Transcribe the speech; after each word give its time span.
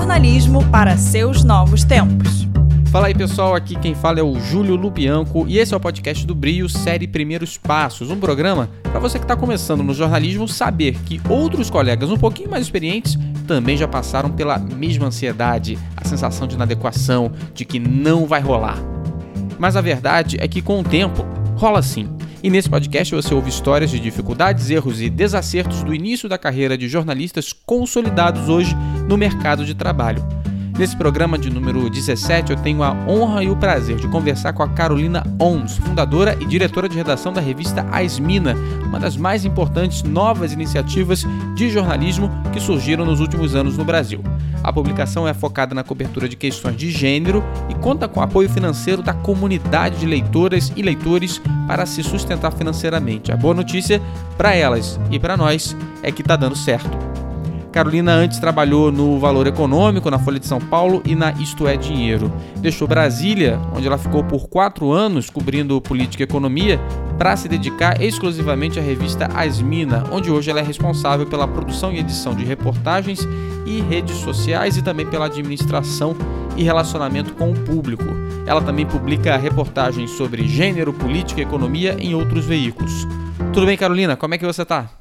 jornalismo 0.00 0.64
para 0.70 0.96
seus 0.96 1.44
novos 1.44 1.84
tempos. 1.84 2.48
Fala 2.90 3.08
aí 3.08 3.14
pessoal, 3.14 3.54
aqui 3.54 3.78
quem 3.78 3.94
fala 3.94 4.18
é 4.18 4.22
o 4.22 4.40
Júlio 4.40 4.74
Lubianco 4.74 5.44
e 5.46 5.58
esse 5.58 5.74
é 5.74 5.76
o 5.76 5.80
podcast 5.80 6.26
do 6.26 6.34
Brio, 6.34 6.70
série 6.70 7.06
Primeiros 7.06 7.58
Passos, 7.58 8.10
um 8.10 8.16
programa 8.16 8.70
para 8.82 8.98
você 8.98 9.18
que 9.18 9.26
está 9.26 9.36
começando 9.36 9.82
no 9.82 9.92
jornalismo 9.92 10.48
saber 10.48 10.96
que 11.04 11.20
outros 11.28 11.68
colegas 11.68 12.10
um 12.10 12.16
pouquinho 12.16 12.50
mais 12.50 12.64
experientes 12.64 13.18
também 13.46 13.76
já 13.76 13.86
passaram 13.86 14.30
pela 14.30 14.58
mesma 14.58 15.08
ansiedade, 15.08 15.78
a 15.94 16.08
sensação 16.08 16.48
de 16.48 16.54
inadequação, 16.54 17.30
de 17.52 17.66
que 17.66 17.78
não 17.78 18.24
vai 18.24 18.40
rolar. 18.40 18.78
Mas 19.58 19.76
a 19.76 19.82
verdade 19.82 20.38
é 20.40 20.48
que 20.48 20.62
com 20.62 20.80
o 20.80 20.84
tempo 20.84 21.26
rola 21.56 21.82
sim. 21.82 22.08
E 22.42 22.48
nesse 22.48 22.70
podcast 22.70 23.14
você 23.14 23.34
ouve 23.34 23.50
histórias 23.50 23.90
de 23.90 24.00
dificuldades, 24.00 24.70
erros 24.70 25.02
e 25.02 25.10
desacertos 25.10 25.82
do 25.82 25.94
início 25.94 26.26
da 26.26 26.38
carreira 26.38 26.76
de 26.76 26.88
jornalistas 26.88 27.52
consolidados 27.52 28.48
hoje 28.48 28.74
no 29.06 29.18
mercado 29.18 29.62
de 29.64 29.74
trabalho. 29.74 30.26
Nesse 30.80 30.96
programa 30.96 31.36
de 31.36 31.50
número 31.50 31.90
17, 31.90 32.52
eu 32.52 32.56
tenho 32.56 32.82
a 32.82 32.92
honra 33.06 33.44
e 33.44 33.50
o 33.50 33.56
prazer 33.56 33.96
de 33.96 34.08
conversar 34.08 34.54
com 34.54 34.62
a 34.62 34.68
Carolina 34.68 35.22
Ons, 35.38 35.76
fundadora 35.76 36.38
e 36.40 36.46
diretora 36.46 36.88
de 36.88 36.96
redação 36.96 37.34
da 37.34 37.40
revista 37.40 37.86
Asmina, 37.92 38.56
uma 38.82 38.98
das 38.98 39.14
mais 39.14 39.44
importantes 39.44 40.02
novas 40.02 40.54
iniciativas 40.54 41.26
de 41.54 41.68
jornalismo 41.68 42.30
que 42.50 42.58
surgiram 42.58 43.04
nos 43.04 43.20
últimos 43.20 43.54
anos 43.54 43.76
no 43.76 43.84
Brasil. 43.84 44.24
A 44.64 44.72
publicação 44.72 45.28
é 45.28 45.34
focada 45.34 45.74
na 45.74 45.84
cobertura 45.84 46.26
de 46.26 46.34
questões 46.34 46.78
de 46.78 46.90
gênero 46.90 47.44
e 47.68 47.74
conta 47.74 48.08
com 48.08 48.22
apoio 48.22 48.48
financeiro 48.48 49.02
da 49.02 49.12
comunidade 49.12 49.98
de 49.98 50.06
leitoras 50.06 50.72
e 50.74 50.80
leitores 50.80 51.42
para 51.66 51.84
se 51.84 52.02
sustentar 52.02 52.52
financeiramente. 52.52 53.30
A 53.30 53.36
boa 53.36 53.52
notícia 53.52 54.00
para 54.38 54.54
elas 54.54 54.98
e 55.10 55.18
para 55.18 55.36
nós 55.36 55.76
é 56.02 56.10
que 56.10 56.22
está 56.22 56.36
dando 56.36 56.56
certo. 56.56 57.19
Carolina 57.72 58.12
antes 58.12 58.40
trabalhou 58.40 58.90
no 58.90 59.18
Valor 59.20 59.46
Econômico, 59.46 60.10
na 60.10 60.18
Folha 60.18 60.40
de 60.40 60.46
São 60.46 60.58
Paulo 60.58 61.00
e 61.04 61.14
na 61.14 61.30
Isto 61.32 61.68
é 61.68 61.76
Dinheiro. 61.76 62.32
Deixou 62.56 62.88
Brasília, 62.88 63.60
onde 63.72 63.86
ela 63.86 63.96
ficou 63.96 64.24
por 64.24 64.48
quatro 64.48 64.90
anos 64.90 65.30
cobrindo 65.30 65.80
política 65.80 66.22
e 66.22 66.24
economia, 66.24 66.80
para 67.16 67.36
se 67.36 67.48
dedicar 67.48 68.02
exclusivamente 68.02 68.78
à 68.78 68.82
revista 68.82 69.28
Asmina, 69.34 70.04
onde 70.10 70.32
hoje 70.32 70.50
ela 70.50 70.58
é 70.58 70.64
responsável 70.64 71.26
pela 71.26 71.46
produção 71.46 71.92
e 71.92 72.00
edição 72.00 72.34
de 72.34 72.44
reportagens 72.44 73.26
e 73.64 73.80
redes 73.80 74.16
sociais 74.16 74.76
e 74.76 74.82
também 74.82 75.06
pela 75.06 75.26
administração 75.26 76.16
e 76.56 76.64
relacionamento 76.64 77.34
com 77.34 77.52
o 77.52 77.54
público. 77.54 78.04
Ela 78.46 78.62
também 78.62 78.84
publica 78.84 79.36
reportagens 79.36 80.10
sobre 80.10 80.48
gênero, 80.48 80.92
política 80.92 81.40
e 81.40 81.44
economia 81.44 81.96
em 82.00 82.14
outros 82.14 82.44
veículos. 82.44 83.06
Tudo 83.52 83.66
bem, 83.66 83.76
Carolina? 83.76 84.16
Como 84.16 84.34
é 84.34 84.38
que 84.38 84.46
você 84.46 84.62
está? 84.62 84.99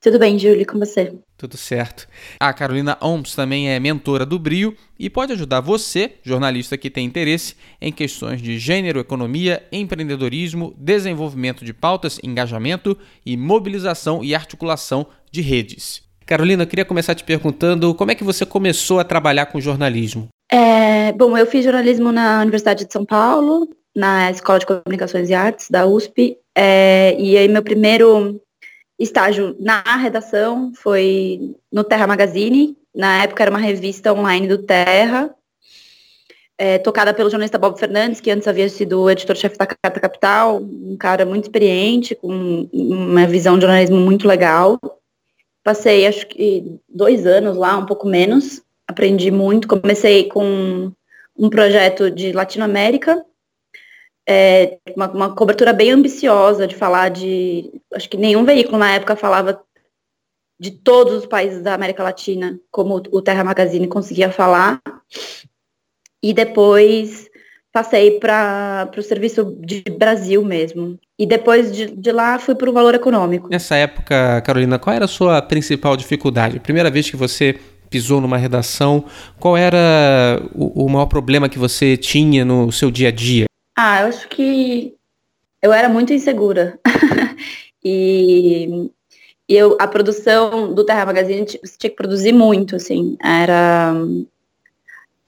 Tudo 0.00 0.16
bem, 0.16 0.38
Júlio, 0.38 0.64
com 0.64 0.78
você? 0.78 1.12
Tudo 1.36 1.56
certo. 1.56 2.06
A 2.38 2.52
Carolina 2.52 2.96
Oms 3.00 3.34
também 3.34 3.68
é 3.68 3.80
mentora 3.80 4.24
do 4.24 4.38
Brio 4.38 4.76
e 4.96 5.10
pode 5.10 5.32
ajudar 5.32 5.60
você, 5.60 6.14
jornalista 6.22 6.78
que 6.78 6.88
tem 6.88 7.04
interesse 7.04 7.56
em 7.80 7.90
questões 7.90 8.40
de 8.40 8.58
gênero, 8.58 9.00
economia, 9.00 9.62
empreendedorismo, 9.72 10.72
desenvolvimento 10.78 11.64
de 11.64 11.72
pautas, 11.72 12.20
engajamento 12.22 12.96
e 13.26 13.36
mobilização 13.36 14.22
e 14.22 14.36
articulação 14.36 15.06
de 15.32 15.40
redes. 15.40 16.02
Carolina, 16.24 16.62
eu 16.62 16.66
queria 16.68 16.84
começar 16.84 17.16
te 17.16 17.24
perguntando 17.24 17.92
como 17.92 18.12
é 18.12 18.14
que 18.14 18.22
você 18.22 18.46
começou 18.46 19.00
a 19.00 19.04
trabalhar 19.04 19.46
com 19.46 19.60
jornalismo? 19.60 20.28
É, 20.50 21.12
bom, 21.12 21.36
eu 21.36 21.46
fiz 21.46 21.64
jornalismo 21.64 22.12
na 22.12 22.40
Universidade 22.40 22.84
de 22.84 22.92
São 22.92 23.04
Paulo, 23.04 23.68
na 23.96 24.30
Escola 24.30 24.60
de 24.60 24.66
Comunicações 24.66 25.28
e 25.28 25.34
Artes 25.34 25.68
da 25.68 25.86
USP, 25.86 26.36
é, 26.56 27.16
e 27.18 27.36
aí 27.36 27.48
meu 27.48 27.62
primeiro 27.62 28.40
estágio 28.98 29.56
na 29.60 29.82
redação 29.96 30.72
foi 30.74 31.54
no 31.72 31.84
Terra 31.84 32.06
Magazine. 32.06 32.76
Na 32.94 33.22
época 33.22 33.42
era 33.42 33.50
uma 33.50 33.60
revista 33.60 34.12
online 34.12 34.48
do 34.48 34.58
Terra, 34.58 35.34
é, 36.58 36.76
tocada 36.76 37.14
pelo 37.14 37.30
jornalista 37.30 37.56
Bob 37.56 37.78
Fernandes, 37.78 38.20
que 38.20 38.30
antes 38.30 38.48
havia 38.48 38.68
sido 38.68 39.08
editor-chefe 39.08 39.56
da 39.56 39.66
Carta 39.66 40.00
Capital, 40.00 40.60
um 40.60 40.96
cara 40.98 41.24
muito 41.24 41.44
experiente, 41.44 42.16
com 42.16 42.68
uma 42.72 43.26
visão 43.28 43.54
de 43.54 43.62
jornalismo 43.62 43.96
muito 43.96 44.26
legal. 44.26 44.76
Passei, 45.62 46.06
acho 46.06 46.26
que, 46.26 46.80
dois 46.88 47.26
anos 47.26 47.56
lá, 47.56 47.78
um 47.78 47.86
pouco 47.86 48.08
menos. 48.08 48.60
Aprendi 48.88 49.30
muito. 49.30 49.68
Comecei 49.68 50.24
com 50.24 50.90
um 51.36 51.48
projeto 51.48 52.10
de 52.10 52.32
Latinoamérica, 52.32 53.24
é, 54.28 54.78
uma, 54.94 55.10
uma, 55.10 55.34
cobertura 55.34 55.72
bem 55.72 55.90
ambiciosa 55.90 56.66
de 56.66 56.74
falar 56.74 57.08
de. 57.08 57.72
Acho 57.94 58.10
que 58.10 58.18
nenhum 58.18 58.44
veículo 58.44 58.76
na 58.76 58.92
época 58.92 59.16
falava 59.16 59.58
de 60.60 60.70
todos 60.70 61.14
os 61.14 61.26
países 61.26 61.62
da 61.62 61.72
América 61.72 62.02
Latina, 62.02 62.60
como 62.70 62.96
o 63.10 63.22
Terra 63.22 63.42
Magazine 63.42 63.88
conseguia 63.88 64.30
falar. 64.30 64.82
E 66.22 66.34
depois 66.34 67.30
passei 67.72 68.18
para 68.18 68.90
o 68.94 69.02
serviço 69.02 69.56
de 69.60 69.82
Brasil 69.96 70.44
mesmo. 70.44 70.98
E 71.18 71.24
depois 71.24 71.74
de, 71.74 71.86
de 71.86 72.12
lá 72.12 72.38
fui 72.38 72.54
para 72.54 72.68
o 72.68 72.72
valor 72.72 72.94
econômico. 72.94 73.48
Nessa 73.48 73.76
época, 73.76 74.42
Carolina, 74.42 74.78
qual 74.78 74.94
era 74.94 75.06
a 75.06 75.08
sua 75.08 75.40
principal 75.40 75.96
dificuldade? 75.96 76.60
Primeira 76.60 76.90
vez 76.90 77.08
que 77.08 77.16
você 77.16 77.58
pisou 77.88 78.20
numa 78.20 78.36
redação, 78.36 79.06
qual 79.40 79.56
era 79.56 80.42
o, 80.54 80.84
o 80.84 80.88
maior 80.90 81.06
problema 81.06 81.48
que 81.48 81.58
você 81.58 81.96
tinha 81.96 82.44
no 82.44 82.70
seu 82.70 82.90
dia 82.90 83.08
a 83.08 83.12
dia? 83.12 83.47
Ah, 83.80 84.00
eu 84.00 84.08
acho 84.08 84.28
que 84.28 84.96
eu 85.62 85.72
era 85.72 85.88
muito 85.88 86.12
insegura. 86.12 86.80
e, 87.84 88.90
e 89.48 89.54
eu, 89.54 89.76
a 89.80 89.86
produção 89.86 90.74
do 90.74 90.84
Terra 90.84 91.06
Magazine 91.06 91.46
tinha 91.46 91.60
que 91.68 91.90
produzir 91.90 92.32
muito, 92.32 92.74
assim. 92.74 93.16
Era, 93.22 93.94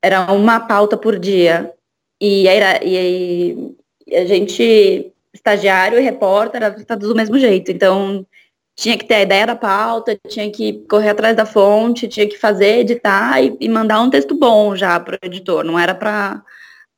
era 0.03 0.33
uma 0.33 0.59
pauta 0.59 0.97
por 0.97 1.17
dia. 1.17 1.73
E, 2.21 2.49
era, 2.49 2.85
e, 2.85 3.73
a 4.13 4.25
gente, 4.25 5.13
estagiário 5.33 5.97
e 5.97 6.03
repórter, 6.03 6.61
era 6.61 6.97
do 6.97 7.15
mesmo 7.15 7.39
jeito. 7.39 7.71
Então, 7.71 8.27
tinha 8.75 8.99
que 8.99 9.05
ter 9.05 9.15
a 9.15 9.23
ideia 9.23 9.47
da 9.47 9.55
pauta, 9.55 10.19
tinha 10.27 10.51
que 10.51 10.85
correr 10.89 11.11
atrás 11.11 11.37
da 11.37 11.47
fonte, 11.47 12.09
tinha 12.09 12.29
que 12.29 12.37
fazer, 12.37 12.81
editar 12.81 13.41
e, 13.41 13.57
e 13.61 13.69
mandar 13.69 14.01
um 14.03 14.11
texto 14.11 14.35
bom 14.35 14.75
já 14.75 14.99
para 14.99 15.15
o 15.15 15.19
editor. 15.27 15.63
Não 15.63 15.79
era 15.79 15.95
para 15.95 16.43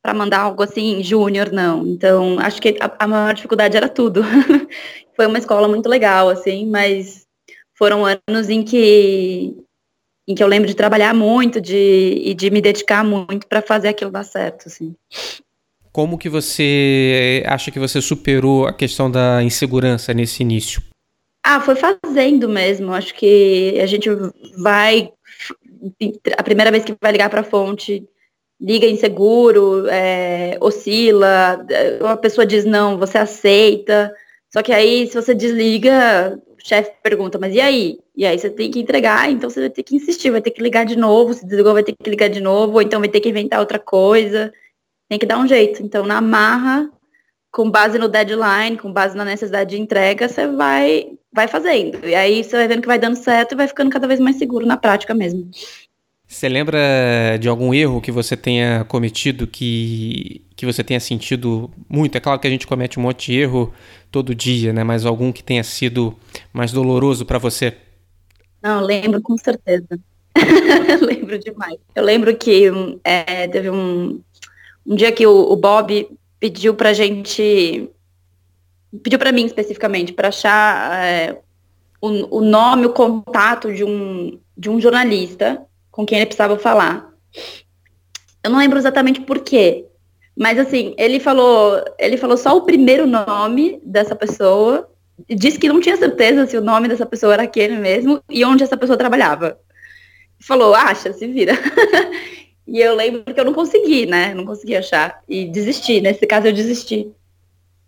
para 0.03 0.13
mandar 0.13 0.41
algo 0.41 0.61
assim, 0.61 1.01
júnior, 1.01 1.49
não. 1.49 1.87
Então, 1.87 2.37
acho 2.39 2.61
que 2.61 2.77
a, 2.81 2.91
a 2.99 3.07
maior 3.07 3.33
dificuldade 3.33 3.77
era 3.77 3.87
tudo. 3.87 4.21
Foi 5.15 5.25
uma 5.25 5.37
escola 5.37 5.65
muito 5.65 5.87
legal, 5.87 6.27
assim, 6.27 6.65
mas 6.69 7.25
foram 7.73 8.03
anos 8.05 8.49
em 8.49 8.63
que 8.63 9.55
em 10.27 10.35
que 10.35 10.43
eu 10.43 10.47
lembro 10.47 10.67
de 10.67 10.75
trabalhar 10.75 11.13
muito 11.13 11.59
de, 11.59 12.21
e 12.23 12.33
de 12.33 12.49
me 12.49 12.61
dedicar 12.61 13.03
muito 13.03 13.45
para 13.45 13.61
fazer 13.61 13.89
aquilo 13.89 14.09
dar 14.09 14.23
certo, 14.23 14.67
assim. 14.67 14.95
Como 15.91 16.17
que 16.17 16.29
você 16.29 17.43
acha 17.45 17.69
que 17.69 17.77
você 17.77 18.01
superou 18.01 18.65
a 18.65 18.73
questão 18.73 19.11
da 19.11 19.43
insegurança 19.43 20.13
nesse 20.13 20.41
início? 20.41 20.81
Ah, 21.45 21.59
foi 21.59 21.75
fazendo 21.75 22.47
mesmo. 22.47 22.93
Acho 22.93 23.13
que 23.13 23.77
a 23.81 23.85
gente 23.85 24.09
vai 24.57 25.11
a 26.37 26.43
primeira 26.43 26.71
vez 26.71 26.85
que 26.85 26.95
vai 27.01 27.11
ligar 27.11 27.29
para 27.29 27.41
a 27.41 27.43
fonte 27.43 28.07
liga 28.63 28.87
inseguro, 28.87 29.87
é, 29.89 30.57
oscila, 30.61 31.65
uma 31.99 32.15
pessoa 32.15 32.45
diz 32.45 32.63
não, 32.63 32.97
você 32.97 33.17
aceita. 33.17 34.15
Só 34.51 34.61
que 34.63 34.71
aí, 34.71 35.05
se 35.07 35.15
você 35.15 35.35
desliga, 35.35 36.39
o 36.47 36.55
chefe 36.65 36.91
pergunta, 37.03 37.37
mas 37.37 37.53
e 37.53 37.59
aí? 37.59 37.99
E 38.15 38.25
aí 38.25 38.39
você 38.39 38.49
tem 38.49 38.71
que 38.71 38.79
entregar, 38.79 39.29
então 39.29 39.49
você 39.49 39.59
vai 39.59 39.69
ter 39.69 39.83
que 39.83 39.95
insistir, 39.95 40.31
vai 40.31 40.41
ter 40.41 40.51
que 40.51 40.61
ligar 40.61 40.85
de 40.85 40.95
novo, 40.95 41.33
se 41.33 41.45
desligou, 41.45 41.73
vai 41.73 41.83
ter 41.83 41.93
que 41.93 42.09
ligar 42.09 42.29
de 42.29 42.39
novo, 42.39 42.75
ou 42.75 42.81
então 42.81 43.01
vai 43.01 43.09
ter 43.09 43.19
que 43.19 43.29
inventar 43.29 43.59
outra 43.59 43.79
coisa. 43.79 44.53
Tem 45.09 45.19
que 45.19 45.25
dar 45.25 45.39
um 45.39 45.47
jeito. 45.47 45.83
Então, 45.83 46.05
na 46.05 46.21
marra, 46.21 46.89
com 47.51 47.69
base 47.69 47.99
no 47.99 48.07
deadline, 48.07 48.77
com 48.77 48.93
base 48.93 49.17
na 49.17 49.25
necessidade 49.25 49.71
de 49.71 49.81
entrega, 49.81 50.29
você 50.29 50.47
vai, 50.47 51.17
vai 51.33 51.47
fazendo. 51.47 52.07
E 52.07 52.15
aí 52.15 52.43
você 52.43 52.55
vai 52.55 52.67
vendo 52.67 52.81
que 52.81 52.87
vai 52.87 52.99
dando 52.99 53.15
certo 53.15 53.51
e 53.51 53.55
vai 53.55 53.67
ficando 53.67 53.91
cada 53.91 54.07
vez 54.07 54.19
mais 54.19 54.37
seguro 54.37 54.65
na 54.65 54.77
prática 54.77 55.13
mesmo. 55.13 55.49
Você 56.33 56.49
lembra 56.49 56.79
de 57.39 57.47
algum 57.47 57.71
erro 57.75 58.01
que 58.01 58.11
você 58.11 58.35
tenha 58.35 58.83
cometido 58.85 59.45
que, 59.45 60.43
que 60.55 60.65
você 60.65 60.83
tenha 60.83 60.99
sentido 60.99 61.69
muito? 61.87 62.17
É 62.17 62.19
claro 62.19 62.39
que 62.39 62.47
a 62.47 62.49
gente 62.49 62.65
comete 62.65 62.97
um 62.99 63.03
monte 63.03 63.31
de 63.31 63.39
erro 63.39 63.71
todo 64.11 64.33
dia, 64.33 64.73
né? 64.73 64.83
Mas 64.83 65.05
algum 65.05 65.31
que 65.31 65.43
tenha 65.43 65.63
sido 65.63 66.17
mais 66.51 66.71
doloroso 66.71 67.23
para 67.23 67.37
você? 67.37 67.77
Não, 68.63 68.81
lembro 68.81 69.21
com 69.21 69.37
certeza. 69.37 69.87
lembro 71.05 71.37
demais. 71.37 71.77
Eu 71.93 72.03
lembro 72.03 72.35
que 72.35 72.71
é, 73.03 73.47
teve 73.47 73.69
um, 73.69 74.19
um 74.87 74.95
dia 74.95 75.11
que 75.11 75.27
o, 75.27 75.51
o 75.51 75.55
Bob 75.55 76.09
pediu 76.39 76.73
pra 76.73 76.93
gente. 76.93 77.87
Pediu 79.03 79.19
para 79.19 79.31
mim 79.31 79.45
especificamente, 79.45 80.11
para 80.11 80.29
achar 80.29 80.95
é, 81.05 81.37
o, 82.01 82.39
o 82.39 82.41
nome, 82.41 82.87
o 82.87 82.91
contato 82.91 83.71
de 83.71 83.83
um, 83.83 84.39
de 84.57 84.71
um 84.71 84.81
jornalista 84.81 85.63
com 85.93 86.05
quem 86.05 86.17
ele 86.17 86.25
precisava 86.25 86.57
falar. 86.57 87.13
Eu 88.43 88.49
não 88.49 88.57
lembro 88.57 88.79
exatamente 88.79 89.21
por 89.21 89.39
quê, 89.39 89.85
mas 90.35 90.57
assim, 90.57 90.95
ele 90.97 91.19
falou, 91.19 91.81
ele 91.99 92.17
falou 92.17 92.35
só 92.35 92.57
o 92.57 92.63
primeiro 92.63 93.05
nome 93.05 93.79
dessa 93.85 94.15
pessoa, 94.15 94.89
disse 95.29 95.59
que 95.59 95.69
não 95.69 95.79
tinha 95.79 95.95
certeza 95.95 96.47
se 96.47 96.57
o 96.57 96.61
nome 96.61 96.87
dessa 96.87 97.05
pessoa 97.05 97.33
era 97.33 97.43
aquele 97.43 97.77
mesmo 97.77 98.21
e 98.27 98.43
onde 98.43 98.63
essa 98.63 98.75
pessoa 98.75 98.97
trabalhava. 98.97 99.59
falou, 100.41 100.73
acha, 100.73 101.13
se 101.13 101.27
vira. 101.27 101.53
e 102.67 102.79
eu 102.81 102.95
lembro 102.95 103.31
que 103.31 103.39
eu 103.39 103.45
não 103.45 103.53
consegui, 103.53 104.07
né? 104.07 104.33
Não 104.33 104.45
consegui 104.45 104.75
achar. 104.75 105.21
E 105.29 105.45
desisti. 105.45 106.01
Nesse 106.01 106.25
caso 106.25 106.47
eu 106.47 106.53
desisti. 106.53 107.11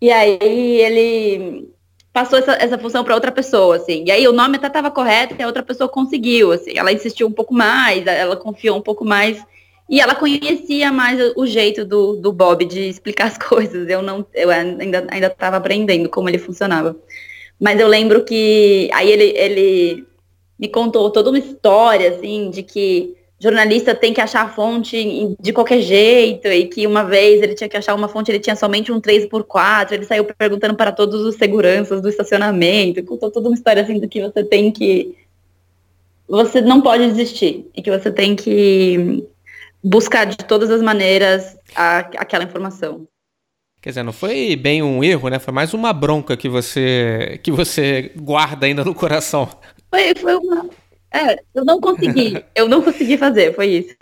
E 0.00 0.12
aí 0.12 0.38
ele 0.40 1.68
passou 2.16 2.38
essa, 2.38 2.52
essa 2.52 2.78
função 2.78 3.04
para 3.04 3.14
outra 3.14 3.30
pessoa, 3.30 3.76
assim. 3.76 4.02
E 4.06 4.10
aí 4.10 4.26
o 4.26 4.32
nome 4.32 4.56
até 4.56 4.68
estava 4.68 4.90
correto 4.90 5.34
e 5.38 5.42
a 5.42 5.46
outra 5.46 5.62
pessoa 5.62 5.86
conseguiu, 5.86 6.50
assim. 6.50 6.72
Ela 6.74 6.90
insistiu 6.90 7.26
um 7.26 7.30
pouco 7.30 7.52
mais, 7.52 8.06
ela 8.06 8.34
confiou 8.34 8.78
um 8.78 8.80
pouco 8.80 9.04
mais. 9.04 9.44
E 9.86 10.00
ela 10.00 10.14
conhecia 10.14 10.90
mais 10.90 11.20
o 11.36 11.46
jeito 11.46 11.84
do, 11.84 12.16
do 12.16 12.32
Bob 12.32 12.64
de 12.64 12.88
explicar 12.88 13.26
as 13.28 13.36
coisas. 13.36 13.86
Eu 13.86 14.00
não, 14.00 14.24
eu 14.32 14.48
ainda 14.48 15.06
ainda 15.10 15.26
estava 15.26 15.58
aprendendo 15.58 16.08
como 16.08 16.30
ele 16.30 16.38
funcionava. 16.38 16.96
Mas 17.60 17.78
eu 17.78 17.86
lembro 17.86 18.24
que 18.24 18.88
aí 18.94 19.10
ele, 19.12 19.36
ele 19.36 20.06
me 20.58 20.68
contou 20.68 21.10
toda 21.10 21.28
uma 21.28 21.38
história, 21.38 22.08
assim, 22.12 22.48
de 22.48 22.62
que 22.62 23.14
jornalista 23.38 23.94
tem 23.94 24.14
que 24.14 24.20
achar 24.20 24.42
a 24.42 24.48
fonte 24.48 25.36
de 25.38 25.52
qualquer 25.52 25.80
jeito, 25.80 26.48
e 26.48 26.66
que 26.66 26.86
uma 26.86 27.04
vez 27.04 27.42
ele 27.42 27.54
tinha 27.54 27.68
que 27.68 27.76
achar 27.76 27.94
uma 27.94 28.08
fonte, 28.08 28.30
ele 28.30 28.40
tinha 28.40 28.56
somente 28.56 28.90
um 28.90 29.00
3x4, 29.00 29.92
ele 29.92 30.04
saiu 30.04 30.24
perguntando 30.24 30.74
para 30.74 30.92
todos 30.92 31.22
os 31.22 31.36
seguranças 31.36 32.00
do 32.00 32.08
estacionamento, 32.08 33.04
contou 33.04 33.30
toda 33.30 33.48
uma 33.48 33.54
história 33.54 33.82
assim 33.82 33.98
do 33.98 34.08
que 34.08 34.22
você 34.22 34.42
tem 34.42 34.72
que. 34.72 35.14
Você 36.28 36.60
não 36.60 36.80
pode 36.80 37.06
desistir, 37.06 37.66
e 37.76 37.82
que 37.82 37.90
você 37.90 38.10
tem 38.10 38.34
que 38.34 39.24
buscar 39.82 40.24
de 40.24 40.38
todas 40.38 40.70
as 40.70 40.82
maneiras 40.82 41.56
a, 41.74 41.98
aquela 41.98 42.44
informação. 42.44 43.06
Quer 43.80 43.90
dizer, 43.90 44.02
não 44.02 44.12
foi 44.12 44.56
bem 44.56 44.82
um 44.82 45.04
erro, 45.04 45.28
né? 45.28 45.38
Foi 45.38 45.54
mais 45.54 45.72
uma 45.72 45.92
bronca 45.92 46.36
que 46.36 46.48
você 46.48 47.38
que 47.42 47.52
você 47.52 48.10
guarda 48.16 48.66
ainda 48.66 48.84
no 48.84 48.94
coração. 48.94 49.48
Foi, 49.88 50.12
foi 50.16 50.34
uma. 50.34 50.68
É, 51.12 51.38
eu 51.54 51.64
não 51.64 51.80
consegui. 51.80 52.42
eu 52.54 52.68
não 52.68 52.82
consegui 52.82 53.16
fazer, 53.16 53.54
foi 53.54 53.66
isso. 53.66 53.96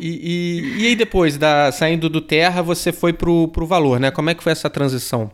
e, 0.00 0.08
e, 0.08 0.82
e, 0.82 0.86
aí 0.88 0.96
depois, 0.96 1.36
da, 1.36 1.70
saindo 1.70 2.08
do 2.08 2.20
Terra, 2.20 2.62
você 2.62 2.92
foi 2.92 3.12
pro, 3.12 3.48
pro 3.48 3.66
Valor, 3.66 4.00
né? 4.00 4.10
Como 4.10 4.30
é 4.30 4.34
que 4.34 4.42
foi 4.42 4.52
essa 4.52 4.70
transição? 4.70 5.30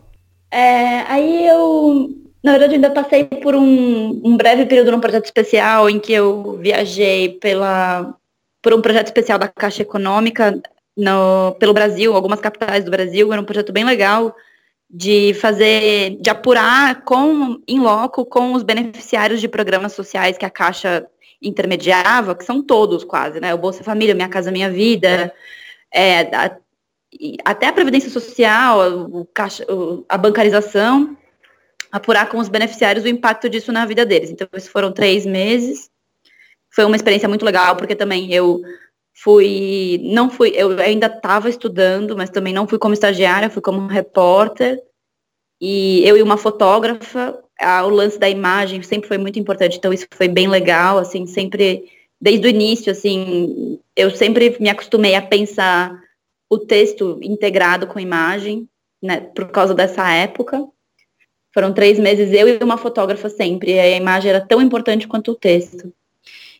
É, 0.51 1.01
aí 1.07 1.47
eu, 1.47 2.09
na 2.43 2.51
verdade, 2.51 2.75
ainda 2.75 2.91
passei 2.91 3.23
por 3.25 3.55
um, 3.55 4.21
um 4.23 4.37
breve 4.37 4.65
período 4.65 4.91
num 4.91 4.99
projeto 4.99 5.25
especial 5.25 5.89
em 5.89 5.99
que 5.99 6.13
eu 6.13 6.59
viajei 6.61 7.29
pela, 7.29 8.15
por 8.61 8.73
um 8.73 8.81
projeto 8.81 9.07
especial 9.07 9.39
da 9.39 9.47
Caixa 9.47 9.81
Econômica 9.81 10.61
no, 10.95 11.55
pelo 11.59 11.73
Brasil, 11.73 12.13
algumas 12.13 12.39
capitais 12.39 12.83
do 12.83 12.91
Brasil. 12.91 13.31
Era 13.33 13.41
um 13.41 13.45
projeto 13.45 13.73
bem 13.73 13.83
legal 13.83 14.35
de 14.89 15.33
fazer, 15.35 16.17
de 16.21 16.29
apurar 16.29 17.03
com, 17.03 17.59
em 17.67 17.79
loco 17.79 18.23
com 18.23 18.53
os 18.53 18.61
beneficiários 18.61 19.41
de 19.41 19.47
programas 19.47 19.93
sociais 19.93 20.37
que 20.37 20.45
a 20.45 20.51
Caixa 20.51 21.07
intermediava, 21.43 22.35
que 22.35 22.45
são 22.45 22.61
todos 22.61 23.03
quase, 23.03 23.39
né? 23.39 23.53
O 23.53 23.57
Bolsa 23.57 23.83
Família, 23.83 24.15
Minha 24.15 24.29
Casa 24.29 24.51
Minha 24.51 24.69
Vida, 24.69 25.33
é, 25.93 26.21
a, 26.35 26.57
até 27.45 27.67
a 27.67 27.73
Previdência 27.73 28.09
Social, 28.09 29.07
o 29.11 29.25
caixa, 29.25 29.65
o, 29.71 30.05
a 30.07 30.17
bancarização, 30.17 31.15
apurar 31.91 32.27
com 32.29 32.37
os 32.37 32.49
beneficiários 32.49 33.05
o 33.05 33.07
impacto 33.09 33.49
disso 33.49 33.71
na 33.71 33.85
vida 33.85 34.05
deles. 34.05 34.31
Então, 34.31 34.47
esses 34.53 34.69
foram 34.69 34.91
três 34.91 35.25
meses. 35.25 35.91
Foi 36.73 36.85
uma 36.85 36.95
experiência 36.95 37.29
muito 37.29 37.45
legal, 37.45 37.75
porque 37.75 37.95
também 37.95 38.33
eu 38.33 38.61
fui, 39.13 40.01
não 40.03 40.29
fui, 40.29 40.51
eu 40.55 40.79
ainda 40.79 41.05
estava 41.05 41.47
estudando, 41.49 42.17
mas 42.17 42.31
também 42.31 42.53
não 42.53 42.67
fui 42.67 42.79
como 42.79 42.95
estagiária, 42.95 43.49
fui 43.49 43.61
como 43.61 43.85
repórter, 43.87 44.81
e 45.59 46.01
eu 46.07 46.17
e 46.17 46.21
uma 46.21 46.37
fotógrafa, 46.37 47.39
a, 47.59 47.85
o 47.85 47.89
lance 47.89 48.19
da 48.19 48.29
imagem 48.29 48.81
sempre 48.83 49.07
foi 49.07 49.17
muito 49.17 49.39
importante, 49.39 49.77
então 49.77 49.93
isso 49.93 50.07
foi 50.13 50.27
bem 50.27 50.47
legal, 50.47 50.97
assim, 50.97 51.25
sempre, 51.25 51.85
desde 52.19 52.47
o 52.47 52.49
início, 52.49 52.91
assim, 52.91 53.79
eu 53.95 54.11
sempre 54.11 54.55
me 54.59 54.69
acostumei 54.69 55.15
a 55.15 55.21
pensar 55.21 55.97
o 56.49 56.57
texto 56.57 57.19
integrado 57.21 57.87
com 57.87 57.99
imagem, 57.99 58.67
né, 59.01 59.19
por 59.19 59.49
causa 59.49 59.73
dessa 59.73 60.09
época, 60.11 60.65
foram 61.53 61.71
três 61.73 61.99
meses 61.99 62.33
eu 62.33 62.47
e 62.47 62.63
uma 62.63 62.77
fotógrafa 62.77 63.29
sempre, 63.29 63.73
e 63.73 63.79
a 63.79 63.97
imagem 63.97 64.29
era 64.29 64.41
tão 64.41 64.61
importante 64.61 65.07
quanto 65.07 65.31
o 65.31 65.35
texto. 65.35 65.93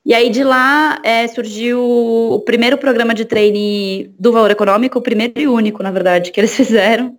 E 0.06 0.14
aí 0.14 0.30
de 0.30 0.44
lá 0.44 1.00
é, 1.04 1.26
surgiu 1.28 1.82
o 1.82 2.40
primeiro 2.42 2.78
programa 2.78 3.14
de 3.14 3.24
trainee 3.24 4.14
do 4.20 4.34
Valor 4.34 4.52
Econômico, 4.52 5.00
o 5.00 5.02
primeiro 5.02 5.40
e 5.40 5.48
único, 5.48 5.82
na 5.82 5.92
verdade, 5.92 6.32
que 6.32 6.40
eles 6.40 6.54
fizeram. 6.56 7.18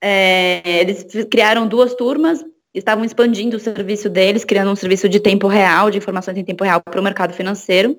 É, 0.00 0.80
eles 0.80 1.06
criaram 1.30 1.66
duas 1.66 1.94
turmas, 1.94 2.44
estavam 2.72 3.04
expandindo 3.04 3.56
o 3.56 3.60
serviço 3.60 4.08
deles, 4.08 4.44
criando 4.44 4.70
um 4.70 4.76
serviço 4.76 5.08
de 5.08 5.20
tempo 5.20 5.46
real, 5.48 5.90
de 5.90 5.98
informações 5.98 6.36
em 6.36 6.44
tempo 6.44 6.64
real 6.64 6.80
para 6.80 7.00
o 7.00 7.04
mercado 7.04 7.32
financeiro. 7.32 7.96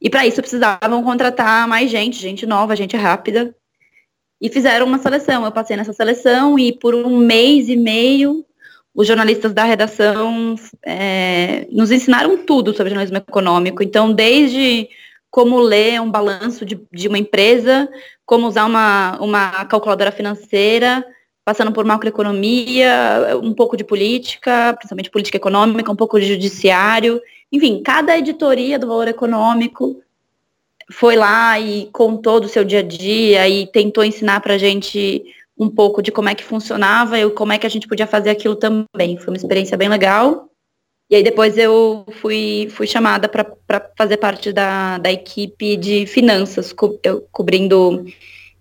E 0.00 0.08
para 0.08 0.26
isso 0.26 0.40
precisavam 0.40 1.02
contratar 1.02 1.66
mais 1.66 1.90
gente, 1.90 2.18
gente 2.18 2.46
nova, 2.46 2.76
gente 2.76 2.96
rápida. 2.96 3.54
E 4.40 4.48
fizeram 4.48 4.86
uma 4.86 4.98
seleção. 4.98 5.44
Eu 5.44 5.50
passei 5.50 5.76
nessa 5.76 5.92
seleção 5.92 6.58
e 6.58 6.72
por 6.72 6.94
um 6.94 7.16
mês 7.16 7.68
e 7.68 7.76
meio 7.76 8.44
os 8.94 9.06
jornalistas 9.06 9.52
da 9.52 9.64
redação 9.64 10.56
é, 10.84 11.66
nos 11.70 11.90
ensinaram 11.90 12.36
tudo 12.44 12.72
sobre 12.72 12.90
jornalismo 12.90 13.18
econômico. 13.18 13.82
Então, 13.82 14.12
desde 14.12 14.88
como 15.30 15.58
ler 15.58 16.00
um 16.00 16.10
balanço 16.10 16.64
de, 16.64 16.80
de 16.92 17.08
uma 17.08 17.18
empresa, 17.18 17.88
como 18.24 18.46
usar 18.46 18.64
uma, 18.64 19.18
uma 19.20 19.64
calculadora 19.66 20.10
financeira, 20.10 21.04
passando 21.44 21.72
por 21.72 21.84
macroeconomia, 21.84 23.38
um 23.42 23.54
pouco 23.54 23.76
de 23.76 23.84
política, 23.84 24.74
principalmente 24.74 25.10
política 25.10 25.36
econômica, 25.36 25.90
um 25.90 25.96
pouco 25.96 26.20
de 26.20 26.26
judiciário. 26.26 27.20
Enfim, 27.50 27.82
cada 27.82 28.18
editoria 28.18 28.78
do 28.78 28.86
Valor 28.86 29.08
Econômico 29.08 30.02
foi 30.90 31.16
lá 31.16 31.58
e 31.58 31.88
contou 31.92 32.40
do 32.40 32.48
seu 32.48 32.64
dia 32.64 32.80
a 32.80 32.82
dia 32.82 33.48
e 33.48 33.66
tentou 33.66 34.04
ensinar 34.04 34.40
para 34.40 34.54
a 34.54 34.58
gente 34.58 35.24
um 35.58 35.68
pouco 35.68 36.00
de 36.02 36.12
como 36.12 36.28
é 36.28 36.34
que 36.34 36.44
funcionava 36.44 37.18
e 37.18 37.28
como 37.30 37.52
é 37.52 37.58
que 37.58 37.66
a 37.66 37.70
gente 37.70 37.88
podia 37.88 38.06
fazer 38.06 38.30
aquilo 38.30 38.54
também. 38.54 39.16
Foi 39.16 39.28
uma 39.28 39.36
experiência 39.36 39.76
bem 39.76 39.88
legal. 39.88 40.47
E 41.10 41.16
aí 41.16 41.22
depois 41.22 41.56
eu 41.56 42.04
fui, 42.20 42.68
fui 42.70 42.86
chamada 42.86 43.28
para 43.28 43.90
fazer 43.96 44.18
parte 44.18 44.52
da, 44.52 44.98
da 44.98 45.10
equipe 45.10 45.76
de 45.76 46.06
finanças, 46.06 46.72
co 46.72 46.98
eu, 47.02 47.26
cobrindo 47.32 48.04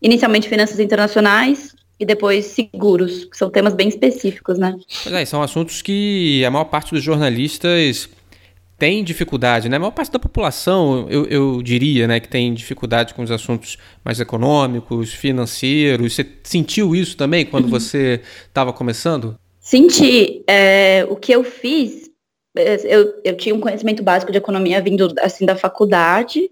inicialmente 0.02 0.48
finanças 0.48 0.80
internacionais 0.80 1.76
e 2.00 2.06
depois 2.06 2.46
seguros, 2.46 3.26
que 3.26 3.36
são 3.36 3.50
temas 3.50 3.74
bem 3.74 3.90
específicos, 3.90 4.58
né? 4.58 4.76
Pois 5.04 5.16
é, 5.16 5.26
são 5.26 5.42
assuntos 5.42 5.82
que 5.82 6.46
a 6.46 6.52
maior 6.52 6.66
parte 6.66 6.94
dos 6.94 7.04
jornalistas 7.04 8.10
tem 8.78 9.04
dificuldade, 9.04 9.68
né? 9.68 9.78
A 9.78 9.80
maior 9.80 9.92
parte 9.92 10.12
da 10.12 10.20
população, 10.20 11.08
eu, 11.10 11.26
eu 11.26 11.62
diria, 11.64 12.08
né, 12.08 12.20
que 12.20 12.30
tem 12.30 12.54
dificuldade 12.54 13.14
com 13.14 13.24
os 13.24 13.32
assuntos 13.32 13.78
mais 14.06 14.20
econômicos, 14.20 15.12
financeiros. 15.14 16.14
Você 16.14 16.26
sentiu 16.44 16.96
isso 16.96 17.18
também 17.18 17.46
quando 17.46 17.66
uhum. 17.66 17.72
você 17.72 18.22
estava 18.48 18.72
começando? 18.72 19.36
Senti. 19.60 20.44
É, 20.48 21.06
o 21.10 21.16
que 21.16 21.32
eu 21.32 21.44
fiz, 21.44 22.07
eu, 22.58 23.22
eu 23.24 23.38
tinha 23.38 23.56
um 23.56 23.60
conhecimento 23.60 24.04
básico 24.04 24.32
de 24.32 24.38
economia 24.38 24.82
vindo 24.82 25.14
assim 25.20 25.46
da 25.46 25.56
faculdade, 25.56 26.50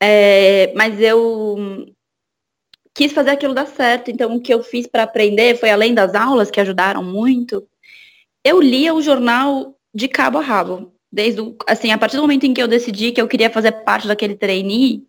é, 0.00 0.72
mas 0.74 1.00
eu 1.00 1.86
quis 2.94 3.12
fazer 3.12 3.30
aquilo 3.30 3.54
dar 3.54 3.66
certo. 3.66 4.10
Então, 4.10 4.36
o 4.36 4.40
que 4.40 4.52
eu 4.52 4.62
fiz 4.62 4.86
para 4.86 5.04
aprender 5.04 5.56
foi 5.58 5.70
além 5.70 5.94
das 5.94 6.14
aulas 6.14 6.50
que 6.50 6.60
ajudaram 6.60 7.02
muito. 7.02 7.66
Eu 8.44 8.60
lia 8.60 8.94
o 8.94 9.02
jornal 9.02 9.76
de 9.94 10.08
cabo 10.08 10.38
a 10.38 10.42
rabo 10.42 10.92
desde 11.10 11.40
o, 11.40 11.56
assim, 11.66 11.90
a 11.90 11.98
partir 11.98 12.16
do 12.16 12.22
momento 12.22 12.44
em 12.44 12.54
que 12.54 12.62
eu 12.62 12.68
decidi 12.68 13.12
que 13.12 13.20
eu 13.20 13.28
queria 13.28 13.50
fazer 13.50 13.72
parte 13.84 14.06
daquele 14.06 14.36
trainee, 14.36 15.06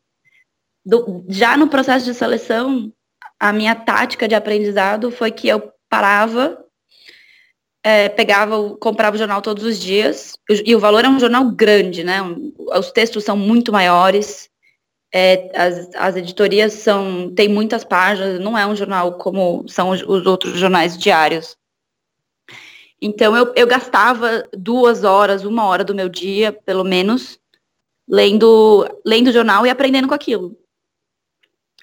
do, 0.85 1.25
já 1.27 1.57
no 1.57 1.67
processo 1.67 2.05
de 2.05 2.13
seleção, 2.13 2.91
a 3.39 3.51
minha 3.53 3.75
tática 3.75 4.27
de 4.27 4.35
aprendizado 4.35 5.11
foi 5.11 5.31
que 5.31 5.47
eu 5.47 5.71
parava, 5.89 6.63
é, 7.83 8.09
pegava, 8.09 8.75
comprava 8.77 9.15
o 9.15 9.19
jornal 9.19 9.41
todos 9.41 9.63
os 9.63 9.79
dias, 9.79 10.33
e 10.65 10.75
o 10.75 10.79
valor 10.79 11.05
é 11.05 11.09
um 11.09 11.19
jornal 11.19 11.49
grande, 11.51 12.03
né? 12.03 12.19
os 12.77 12.91
textos 12.91 13.23
são 13.23 13.37
muito 13.37 13.71
maiores, 13.71 14.49
é, 15.13 15.49
as, 15.55 15.89
as 15.95 16.15
editorias 16.15 16.73
são, 16.73 17.33
tem 17.33 17.47
muitas 17.47 17.83
páginas, 17.83 18.39
não 18.39 18.57
é 18.57 18.65
um 18.65 18.75
jornal 18.75 19.13
como 19.13 19.67
são 19.67 19.89
os, 19.89 20.03
os 20.03 20.25
outros 20.25 20.57
jornais 20.59 20.97
diários. 20.97 21.57
Então 23.01 23.35
eu, 23.35 23.53
eu 23.55 23.65
gastava 23.65 24.43
duas 24.53 25.03
horas, 25.03 25.45
uma 25.45 25.65
hora 25.65 25.83
do 25.83 25.95
meu 25.95 26.09
dia, 26.09 26.51
pelo 26.51 26.83
menos, 26.83 27.39
lendo, 28.07 28.87
lendo 29.05 29.31
jornal 29.31 29.65
e 29.65 29.69
aprendendo 29.69 30.07
com 30.07 30.13
aquilo. 30.13 30.58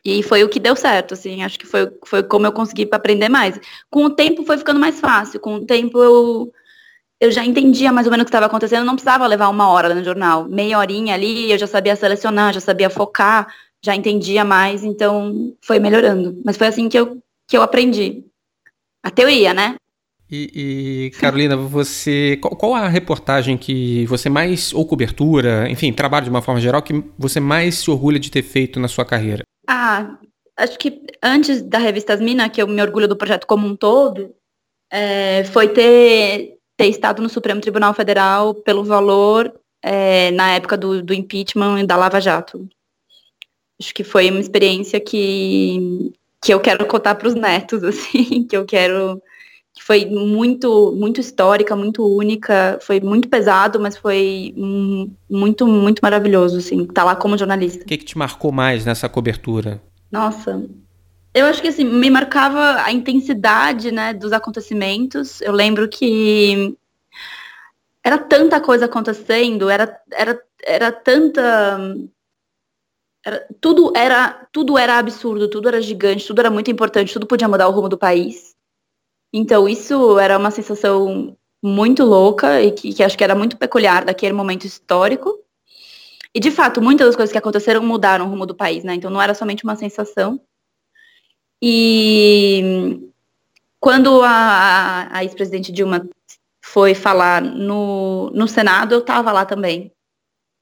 E 0.07 0.23
foi 0.23 0.45
o 0.45 0.49
que 0.49 0.61
deu 0.61 0.77
certo, 0.77 1.15
assim, 1.15 1.43
acho 1.43 1.59
que 1.59 1.67
foi, 1.67 1.91
foi 2.05 2.23
como 2.23 2.47
eu 2.47 2.53
consegui 2.53 2.89
aprender 2.93 3.29
mais. 3.29 3.59
Com 3.91 4.05
o 4.05 4.11
tempo 4.11 4.45
foi 4.45 4.57
ficando 4.57 4.79
mais 4.79 5.01
fácil, 5.01 5.41
com 5.41 5.57
o 5.57 5.67
tempo 5.67 5.99
eu, 5.99 6.53
eu 7.21 7.31
já 7.33 7.45
entendia 7.45 7.91
mais 7.91 8.07
ou 8.07 8.13
menos 8.13 8.23
o 8.23 8.27
que 8.27 8.31
estava 8.31 8.47
acontecendo, 8.47 8.85
não 8.85 8.95
precisava 8.95 9.27
levar 9.27 9.49
uma 9.49 9.69
hora 9.69 9.93
no 9.93 10.05
jornal. 10.05 10.49
Meia 10.49 10.79
horinha 10.79 11.15
ali, 11.15 11.51
eu 11.51 11.59
já 11.59 11.67
sabia 11.67 11.97
selecionar, 11.97 12.55
já 12.55 12.61
sabia 12.61 12.89
focar, 12.89 13.53
já 13.85 13.97
entendia 13.97 14.45
mais, 14.45 14.85
então 14.85 15.55
foi 15.61 15.81
melhorando. 15.81 16.41
Mas 16.45 16.57
foi 16.57 16.69
assim 16.69 16.89
que 16.89 16.99
eu, 16.99 17.21
que 17.49 17.57
eu 17.57 17.63
aprendi. 17.63 18.25
A 19.03 19.11
teoria, 19.11 19.53
né? 19.53 19.77
E, 20.31 21.11
e, 21.15 21.19
Carolina, 21.19 21.57
você 21.57 22.37
qual, 22.41 22.57
qual, 22.57 22.75
a 22.75 22.89
reportagem 22.89 23.57
que 23.57 24.05
você 24.07 24.29
mais 24.29 24.73
ou 24.73 24.85
cobertura, 24.85 25.71
enfim, 25.71 25.93
trabalho 25.93 26.25
de 26.25 26.31
uma 26.31 26.43
forma 26.43 26.61
geral 26.61 26.83
que 26.83 27.05
você 27.17 27.39
mais 27.39 27.77
se 27.77 27.91
orgulha 27.91 28.19
de 28.19 28.31
ter 28.31 28.43
feito 28.43 28.81
na 28.81 28.89
sua 28.89 29.05
carreira? 29.05 29.46
Ah, 29.67 30.19
acho 30.57 30.79
que 30.79 31.03
antes 31.23 31.63
da 31.63 31.79
revista 31.79 32.15
As 32.15 32.21
Minas, 32.21 32.51
que 32.51 32.63
eu 32.63 32.67
me 32.67 32.81
orgulho 32.81 33.09
do 33.09 33.17
projeto 33.17 33.47
como 33.47 33.67
um 33.67 33.77
todo, 33.77 34.35
é, 34.91 35.45
foi 35.45 35.69
ter, 35.69 36.59
ter 36.77 36.87
estado 36.87 37.23
no 37.23 37.29
Supremo 37.29 37.61
Tribunal 37.61 37.93
Federal 37.95 38.55
pelo 38.55 38.85
valor 38.85 39.53
é, 39.83 40.31
na 40.33 40.55
época 40.55 40.77
do, 40.77 41.03
do 41.03 41.15
impeachment 41.15 41.81
e 41.81 41.87
da 41.87 41.97
Lava 41.97 42.21
Jato. 42.21 42.69
Acho 43.81 43.95
que 43.95 44.05
foi 44.05 44.31
uma 44.31 44.41
experiência 44.41 44.99
que, 45.01 46.13
que 46.43 46.53
eu 46.53 46.61
quero 46.61 46.87
contar 46.87 47.15
para 47.17 47.29
os 47.29 47.35
netos, 47.35 47.83
assim, 47.85 48.45
que 48.45 48.57
eu 48.57 48.65
quero 48.65 49.21
que 49.77 49.83
foi 49.85 50.07
muito 50.07 50.91
muito 50.97 51.21
histórica, 51.21 51.77
muito 51.77 52.03
única, 52.03 52.79
foi 52.81 52.99
muito 52.99 53.29
pesado, 53.29 53.79
mas 53.79 53.95
foi 53.95 54.55
muito 55.29 55.67
muito 55.67 56.01
maravilhoso, 56.03 56.57
assim, 56.57 56.81
estar 56.81 56.95
tá 56.95 57.05
lá 57.05 57.15
como 57.15 57.37
jornalista. 57.37 57.85
O 57.85 57.87
que, 57.87 57.99
que 57.99 58.05
te 58.07 58.17
marcou 58.17 58.51
mais 58.51 58.87
nessa 58.87 59.07
cobertura? 59.07 59.83
Nossa, 60.11 60.65
eu 61.35 61.45
acho 61.45 61.61
que 61.61 61.69
assim 61.69 61.85
me 61.85 62.09
marcava 62.09 62.83
a 62.83 62.91
intensidade, 62.91 63.93
né, 63.93 64.15
dos 64.15 64.33
acontecimentos. 64.33 65.43
Eu 65.43 65.53
lembro 65.53 65.87
que 65.91 66.75
era 68.03 68.17
tanta 68.17 68.59
coisa 68.63 68.87
acontecendo, 68.87 69.69
era 69.69 70.01
era 70.11 70.41
era 70.65 70.91
tanta 70.91 71.95
era, 73.23 73.47
tudo 73.61 73.93
era 73.95 74.49
tudo 74.51 74.79
era 74.79 74.97
absurdo, 74.97 75.51
tudo 75.51 75.69
era 75.69 75.83
gigante, 75.83 76.27
tudo 76.27 76.39
era 76.41 76.51
muito 76.51 76.71
importante, 76.71 77.13
tudo 77.13 77.27
podia 77.27 77.47
mudar 77.47 77.69
o 77.69 77.73
rumo 77.73 77.91
do 77.91 77.99
país. 77.99 78.57
Então, 79.39 79.69
isso 79.69 80.19
era 80.19 80.39
uma 80.39 80.51
sensação 80.51 81.37
muito 81.63 82.03
louca 82.05 82.63
e 82.63 82.73
que, 82.73 82.95
que 82.95 83.03
acho 83.03 83.19
que 83.19 83.23
era 83.23 83.35
muito 83.35 83.59
peculiar 83.59 84.03
daquele 84.03 84.33
momento 84.33 84.65
histórico. 84.65 85.39
E, 86.35 86.41
de 86.41 86.51
fato, 86.51 86.81
muitas 86.81 87.09
das 87.09 87.17
coisas 87.17 87.31
que 87.31 87.37
aconteceram 87.37 87.83
mudaram 87.83 88.25
o 88.25 88.31
rumo 88.31 88.47
do 88.47 88.55
país, 88.55 88.83
né? 88.83 88.95
Então, 88.95 89.11
não 89.11 89.21
era 89.21 89.35
somente 89.35 89.63
uma 89.63 89.77
sensação. 89.77 90.41
E 91.61 92.99
quando 93.79 94.23
a, 94.23 95.07
a, 95.19 95.23
ex-presidente 95.23 95.71
Dilma 95.71 96.09
foi 96.65 96.95
falar 96.95 97.43
no, 97.43 98.31
no 98.31 98.49
Senado, 98.49 98.95
eu 98.95 99.01
estava 99.01 99.33
lá 99.33 99.45
também. 99.45 99.93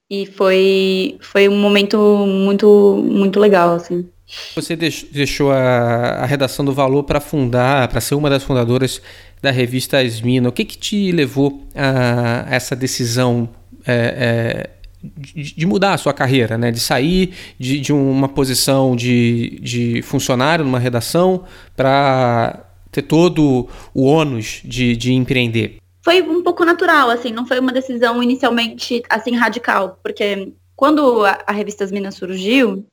E 0.09 0.25
foi, 0.25 1.17
foi 1.21 1.47
um 1.47 1.57
momento 1.57 1.97
muito, 2.27 3.01
muito 3.05 3.39
legal, 3.39 3.73
assim. 3.73 4.09
Você 4.55 4.75
deixou 4.75 5.51
a, 5.51 5.57
a 5.57 6.25
redação 6.25 6.65
do 6.65 6.73
Valor 6.73 7.03
para 7.03 7.19
fundar, 7.19 7.87
para 7.87 8.01
ser 8.01 8.15
uma 8.15 8.29
das 8.29 8.43
fundadoras 8.43 9.01
da 9.41 9.51
revista 9.51 9.99
Asmina. 9.99 10.49
O 10.49 10.51
que, 10.51 10.65
que 10.65 10.77
te 10.77 11.11
levou 11.11 11.67
a, 11.75 12.49
a 12.49 12.55
essa 12.55 12.75
decisão 12.75 13.47
é, 13.85 13.93
é, 13.93 14.69
de, 15.03 15.55
de, 15.55 15.65
mudar 15.65 15.93
a 15.93 15.97
sua 15.97 16.13
carreira, 16.13 16.57
né? 16.57 16.71
de 16.71 16.79
sair 16.79 17.33
de, 17.59 17.79
de 17.79 17.93
uma 17.93 18.27
posição 18.27 18.95
de, 18.95 19.59
de 19.61 20.01
funcionário 20.01 20.65
numa 20.65 20.79
redação 20.79 21.43
para 21.75 22.65
ter 22.91 23.03
todo 23.03 23.69
o 23.93 24.05
ônus 24.05 24.61
de, 24.63 24.95
de 24.95 25.13
empreender? 25.13 25.77
Foi 26.03 26.21
um 26.21 26.41
pouco 26.43 26.65
natural, 26.65 27.09
assim, 27.09 27.31
não 27.31 27.45
foi 27.45 27.59
uma 27.59 27.71
decisão 27.71 28.21
inicialmente 28.21 29.03
assim 29.09 29.35
radical, 29.35 29.99
porque 30.01 30.53
quando 30.75 31.25
a, 31.25 31.43
a 31.47 31.51
revista 31.51 31.83
As 31.83 31.91
Minas 31.91 32.15
surgiu, 32.15 32.85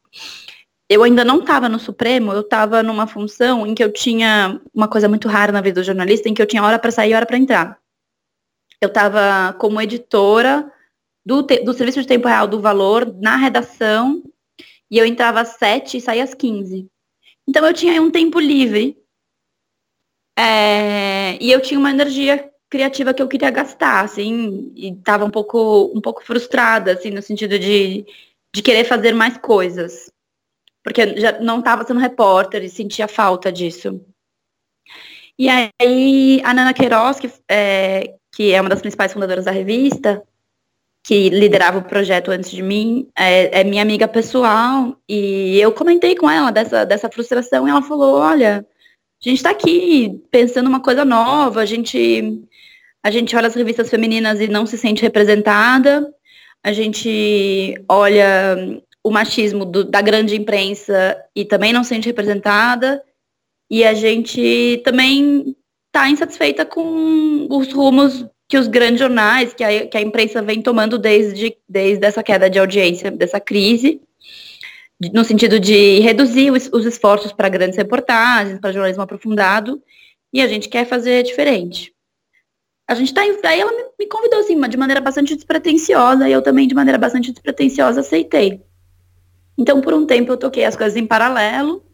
eu 0.92 1.02
ainda 1.02 1.24
não 1.24 1.40
estava 1.40 1.68
no 1.70 1.78
Supremo, 1.78 2.32
eu 2.32 2.42
estava 2.42 2.82
numa 2.82 3.06
função 3.06 3.66
em 3.66 3.74
que 3.74 3.82
eu 3.82 3.90
tinha 3.90 4.60
uma 4.74 4.86
coisa 4.86 5.08
muito 5.08 5.26
rara 5.26 5.50
na 5.50 5.62
vida 5.62 5.80
do 5.80 5.84
jornalista, 5.84 6.28
em 6.28 6.34
que 6.34 6.42
eu 6.42 6.46
tinha 6.46 6.62
hora 6.62 6.78
para 6.78 6.90
sair 6.90 7.12
e 7.12 7.14
hora 7.14 7.24
para 7.24 7.38
entrar. 7.38 7.80
Eu 8.78 8.88
estava 8.88 9.54
como 9.54 9.80
editora 9.80 10.70
do, 11.24 11.42
do 11.42 11.72
Serviço 11.72 12.02
de 12.02 12.06
Tempo 12.06 12.28
Real 12.28 12.46
do 12.46 12.60
Valor 12.60 13.10
na 13.20 13.36
redação 13.36 14.22
e 14.90 14.98
eu 14.98 15.06
entrava 15.06 15.40
às 15.40 15.56
sete 15.56 15.96
e 15.96 16.00
saía 16.00 16.24
às 16.24 16.34
quinze. 16.34 16.86
Então 17.48 17.66
eu 17.66 17.72
tinha 17.72 18.00
um 18.02 18.10
tempo 18.10 18.38
livre 18.38 18.98
é, 20.38 21.38
e 21.40 21.50
eu 21.50 21.62
tinha 21.62 21.80
uma 21.80 21.90
energia 21.90 22.52
criativa 22.68 23.14
que 23.14 23.22
eu 23.22 23.28
queria 23.28 23.50
gastar, 23.50 24.04
assim, 24.04 24.72
e 24.76 24.92
estava 24.92 25.24
um 25.24 25.30
pouco, 25.30 25.90
um 25.94 26.00
pouco 26.00 26.22
frustrada, 26.22 26.92
assim, 26.92 27.10
no 27.10 27.22
sentido 27.22 27.58
de, 27.58 28.04
de 28.54 28.62
querer 28.62 28.84
fazer 28.84 29.14
mais 29.14 29.38
coisas 29.38 30.11
porque 30.82 31.18
já 31.18 31.38
não 31.40 31.58
estava 31.60 31.84
sendo 31.84 32.00
repórter 32.00 32.62
e 32.62 32.68
sentia 32.68 33.06
falta 33.08 33.52
disso. 33.52 34.00
E 35.38 35.48
aí 35.48 36.40
a 36.44 36.52
Nana 36.52 36.74
Queiroz, 36.74 37.18
que 37.18 37.30
é, 37.48 38.14
que 38.34 38.52
é 38.52 38.60
uma 38.60 38.70
das 38.70 38.80
principais 38.80 39.12
fundadoras 39.12 39.44
da 39.44 39.50
revista, 39.50 40.22
que 41.04 41.28
liderava 41.30 41.78
o 41.78 41.84
projeto 41.84 42.30
antes 42.30 42.50
de 42.50 42.62
mim, 42.62 43.08
é, 43.16 43.60
é, 43.60 43.64
minha 43.64 43.82
amiga 43.82 44.06
pessoal, 44.06 44.96
e 45.08 45.58
eu 45.58 45.72
comentei 45.72 46.14
com 46.14 46.30
ela 46.30 46.50
dessa, 46.50 46.84
dessa 46.84 47.10
frustração, 47.10 47.66
e 47.66 47.70
ela 47.70 47.82
falou, 47.82 48.18
olha, 48.18 48.64
a 49.24 49.28
gente 49.28 49.38
está 49.38 49.50
aqui 49.50 50.22
pensando 50.30 50.68
uma 50.68 50.80
coisa 50.80 51.04
nova, 51.04 51.60
a 51.60 51.66
gente, 51.66 52.42
a 53.02 53.10
gente 53.10 53.34
olha 53.34 53.48
as 53.48 53.54
revistas 53.54 53.90
femininas 53.90 54.40
e 54.40 54.46
não 54.46 54.64
se 54.64 54.78
sente 54.78 55.02
representada, 55.02 56.08
a 56.62 56.72
gente 56.72 57.74
olha 57.88 58.80
o 59.04 59.10
machismo 59.10 59.64
do, 59.64 59.84
da 59.84 60.00
grande 60.00 60.36
imprensa 60.36 61.16
e 61.34 61.44
também 61.44 61.72
não 61.72 61.82
sente 61.82 62.06
representada. 62.06 63.02
E 63.70 63.84
a 63.84 63.94
gente 63.94 64.80
também 64.84 65.56
está 65.86 66.08
insatisfeita 66.08 66.64
com 66.64 67.46
os 67.50 67.72
rumos 67.72 68.26
que 68.48 68.58
os 68.58 68.66
grandes 68.66 69.00
jornais, 69.00 69.54
que 69.54 69.64
a, 69.64 69.86
que 69.86 69.96
a 69.96 70.00
imprensa 70.00 70.42
vem 70.42 70.60
tomando 70.60 70.98
desde, 70.98 71.56
desde 71.68 72.04
essa 72.04 72.22
queda 72.22 72.50
de 72.50 72.58
audiência, 72.58 73.10
dessa 73.10 73.40
crise, 73.40 74.00
no 75.12 75.24
sentido 75.24 75.58
de 75.58 76.00
reduzir 76.00 76.50
os, 76.50 76.68
os 76.72 76.84
esforços 76.84 77.32
para 77.32 77.48
grandes 77.48 77.78
reportagens, 77.78 78.60
para 78.60 78.72
jornalismo 78.72 79.02
aprofundado, 79.02 79.82
e 80.32 80.40
a 80.40 80.46
gente 80.46 80.68
quer 80.68 80.86
fazer 80.86 81.22
diferente. 81.22 81.94
A 82.88 82.94
gente 82.94 83.14
tá. 83.14 83.22
Daí 83.42 83.60
ela 83.60 83.72
me, 83.72 83.84
me 84.00 84.06
convidou 84.06 84.40
assim, 84.40 84.60
de 84.68 84.76
maneira 84.76 85.00
bastante 85.00 85.34
despretensiosa, 85.34 86.28
e 86.28 86.32
eu 86.32 86.42
também, 86.42 86.68
de 86.68 86.74
maneira 86.74 86.98
bastante 86.98 87.32
despretensiosa, 87.32 88.00
aceitei. 88.00 88.60
Então, 89.56 89.80
por 89.80 89.94
um 89.94 90.06
tempo, 90.06 90.32
eu 90.32 90.36
toquei 90.36 90.64
as 90.64 90.76
coisas 90.76 90.96
em 90.96 91.06
paralelo. 91.06 91.84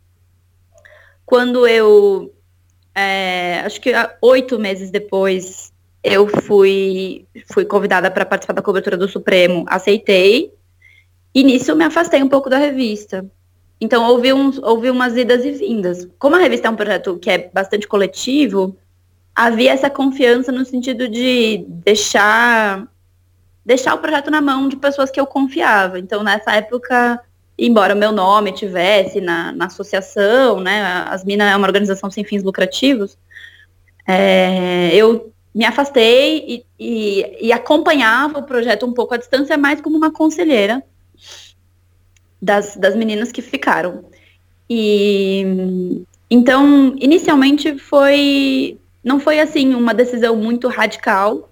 Quando 1.25 1.67
eu, 1.67 2.35
é, 2.95 3.61
acho 3.65 3.81
que 3.81 3.93
oito 4.23 4.59
meses 4.59 4.91
depois, 4.91 5.73
eu 6.03 6.27
fui, 6.43 7.27
fui 7.53 7.65
convidada 7.65 8.11
para 8.11 8.25
participar 8.25 8.55
da 8.55 8.63
cobertura 8.63 8.97
do 8.97 9.09
Supremo, 9.09 9.65
aceitei. 9.69 10.53
E 11.35 11.43
nisso 11.45 11.71
eu 11.71 11.77
me 11.77 11.85
afastei 11.85 12.23
um 12.23 12.29
pouco 12.29 12.49
da 12.49 12.59
revista. 12.59 13.27
Então, 13.81 14.05
houve, 14.09 14.33
uns, 14.33 14.59
houve 14.59 14.91
umas 14.91 15.17
idas 15.17 15.45
e 15.45 15.53
vindas. 15.53 16.09
Como 16.19 16.35
a 16.35 16.39
revista 16.39 16.69
é 16.69 16.71
um 16.71 16.77
projeto 16.77 17.19
que 17.19 17.31
é 17.31 17.51
bastante 17.53 17.87
coletivo, 17.87 18.77
havia 19.35 19.73
essa 19.73 19.89
confiança 19.89 20.51
no 20.51 20.65
sentido 20.65 21.09
de 21.09 21.65
deixar 21.69 22.89
deixar 23.65 23.95
o 23.95 23.99
projeto 23.99 24.31
na 24.31 24.41
mão 24.41 24.67
de 24.67 24.77
pessoas 24.77 25.11
que 25.11 25.21
eu 25.21 25.27
confiava. 25.27 25.99
Então, 25.99 26.25
nessa 26.25 26.53
época, 26.53 27.23
embora 27.59 27.95
meu 27.95 28.13
nome 28.13 28.53
tivesse 28.53 29.21
na, 29.21 29.53
na 29.53 29.67
associação, 29.67 30.61
né, 30.61 31.05
as 31.09 31.25
Minas 31.25 31.53
é 31.53 31.57
uma 31.57 31.67
organização 31.67 32.11
sem 32.11 32.23
fins 32.23 32.43
lucrativos, 32.43 33.19
é, 34.07 34.95
eu 34.95 35.33
me 35.55 35.65
afastei 35.65 36.45
e, 36.47 36.65
e, 36.79 37.47
e, 37.49 37.53
acompanhava 37.53 38.39
o 38.39 38.45
projeto 38.45 38.87
um 38.87 38.93
pouco 38.93 39.15
à 39.15 39.17
distância, 39.17 39.59
mais 39.59 39.81
como 39.81 39.97
uma 39.97 40.13
conselheira 40.13 40.83
das, 42.41 42.77
das 42.77 42.95
meninas 42.95 43.33
que 43.33 43.43
ficaram. 43.43 44.05
E 44.71 46.05
então, 46.31 46.95
inicialmente 46.99 47.77
foi 47.79 48.79
não 49.03 49.19
foi 49.19 49.41
assim 49.41 49.75
uma 49.75 49.95
decisão 49.95 50.37
muito 50.37 50.69
radical, 50.69 51.51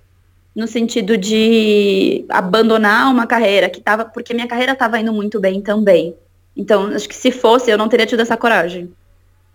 no 0.56 0.66
sentido 0.66 1.18
de 1.18 2.24
abandonar 2.30 3.12
uma 3.12 3.26
carreira 3.26 3.68
que 3.68 3.78
estava, 3.78 4.06
porque 4.06 4.32
minha 4.32 4.48
carreira 4.48 4.72
estava 4.72 4.98
indo 4.98 5.12
muito 5.12 5.38
bem 5.38 5.60
também. 5.60 6.16
Então, 6.56 6.86
acho 6.86 7.06
que 7.06 7.14
se 7.14 7.30
fosse, 7.30 7.70
eu 7.70 7.76
não 7.76 7.90
teria 7.90 8.06
tido 8.06 8.20
essa 8.20 8.38
coragem. 8.38 8.90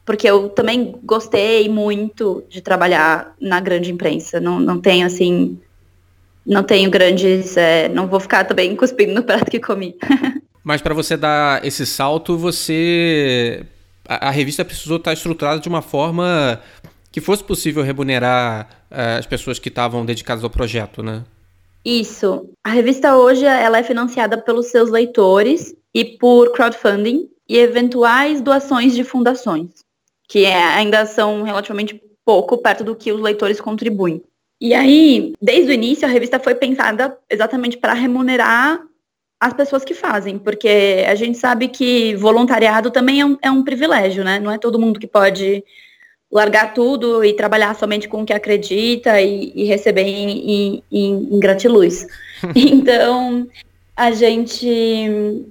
Porque 0.05 0.29
eu 0.29 0.49
também 0.49 0.93
gostei 1.03 1.67
muito 1.67 2.43
de 2.47 2.61
trabalhar 2.61 3.33
na 3.41 3.59
grande 3.59 3.91
imprensa. 3.91 4.39
Não, 4.39 4.59
não 4.59 4.79
tenho, 4.79 5.07
assim, 5.07 5.59
não 6.45 6.61
tenho 6.61 6.91
grandes, 6.91 7.57
é, 7.57 7.89
não 7.89 8.05
vou 8.05 8.19
ficar 8.19 8.43
também 8.45 8.75
cuspindo 8.77 9.15
no 9.15 9.23
prato 9.23 9.49
que 9.49 9.59
comi. 9.59 9.95
Mas 10.63 10.83
para 10.83 10.93
você 10.93 11.17
dar 11.17 11.65
esse 11.65 11.83
salto, 11.83 12.37
você 12.37 13.65
a, 14.07 14.27
a, 14.27 14.29
revista 14.29 14.63
precisou 14.63 14.97
estar 14.97 15.13
estruturada 15.13 15.59
de 15.59 15.67
uma 15.67 15.81
forma 15.81 16.61
que 17.11 17.19
fosse 17.19 17.43
possível 17.43 17.83
remunerar 17.83 18.67
uh, 18.89 19.19
as 19.19 19.25
pessoas 19.25 19.59
que 19.59 19.69
estavam 19.69 20.05
dedicadas 20.05 20.43
ao 20.43 20.49
projeto, 20.49 21.03
né? 21.03 21.23
Isso. 21.83 22.49
A 22.63 22.69
revista 22.69 23.17
hoje 23.17 23.43
ela 23.43 23.79
é 23.79 23.83
financiada 23.83 24.37
pelos 24.37 24.67
seus 24.67 24.89
leitores 24.89 25.75
e 25.93 26.05
por 26.05 26.51
crowdfunding 26.53 27.29
e 27.49 27.57
eventuais 27.57 28.39
doações 28.39 28.95
de 28.95 29.03
fundações, 29.03 29.69
que 30.27 30.45
é, 30.45 30.63
ainda 30.63 31.05
são 31.05 31.43
relativamente 31.43 32.01
pouco 32.23 32.57
perto 32.57 32.83
do 32.83 32.95
que 32.95 33.11
os 33.11 33.19
leitores 33.19 33.59
contribuem. 33.59 34.23
E 34.59 34.75
aí, 34.75 35.33
desde 35.41 35.71
o 35.71 35.73
início, 35.73 36.07
a 36.07 36.11
revista 36.11 36.39
foi 36.39 36.53
pensada 36.53 37.17
exatamente 37.29 37.77
para 37.77 37.93
remunerar 37.93 38.79
as 39.39 39.53
pessoas 39.53 39.83
que 39.83 39.95
fazem, 39.95 40.37
porque 40.37 41.03
a 41.07 41.15
gente 41.15 41.35
sabe 41.35 41.67
que 41.67 42.15
voluntariado 42.15 42.91
também 42.91 43.21
é 43.21 43.25
um, 43.25 43.37
é 43.41 43.49
um, 43.49 43.63
privilégio, 43.63 44.23
né? 44.23 44.39
Não 44.39 44.51
é 44.51 44.59
todo 44.59 44.77
mundo 44.77 44.99
que 44.99 45.07
pode 45.07 45.63
largar 46.31 46.73
tudo 46.73 47.23
e 47.23 47.33
trabalhar 47.33 47.75
somente 47.75 48.07
com 48.07 48.21
o 48.21 48.25
que 48.25 48.33
acredita 48.33 49.19
e, 49.21 49.51
e 49.53 49.63
receber 49.65 50.03
em, 50.03 50.83
em, 50.89 51.29
em 51.33 51.39
gratiluz. 51.39 52.07
então, 52.55 53.47
a 53.95 54.11
gente 54.11 55.45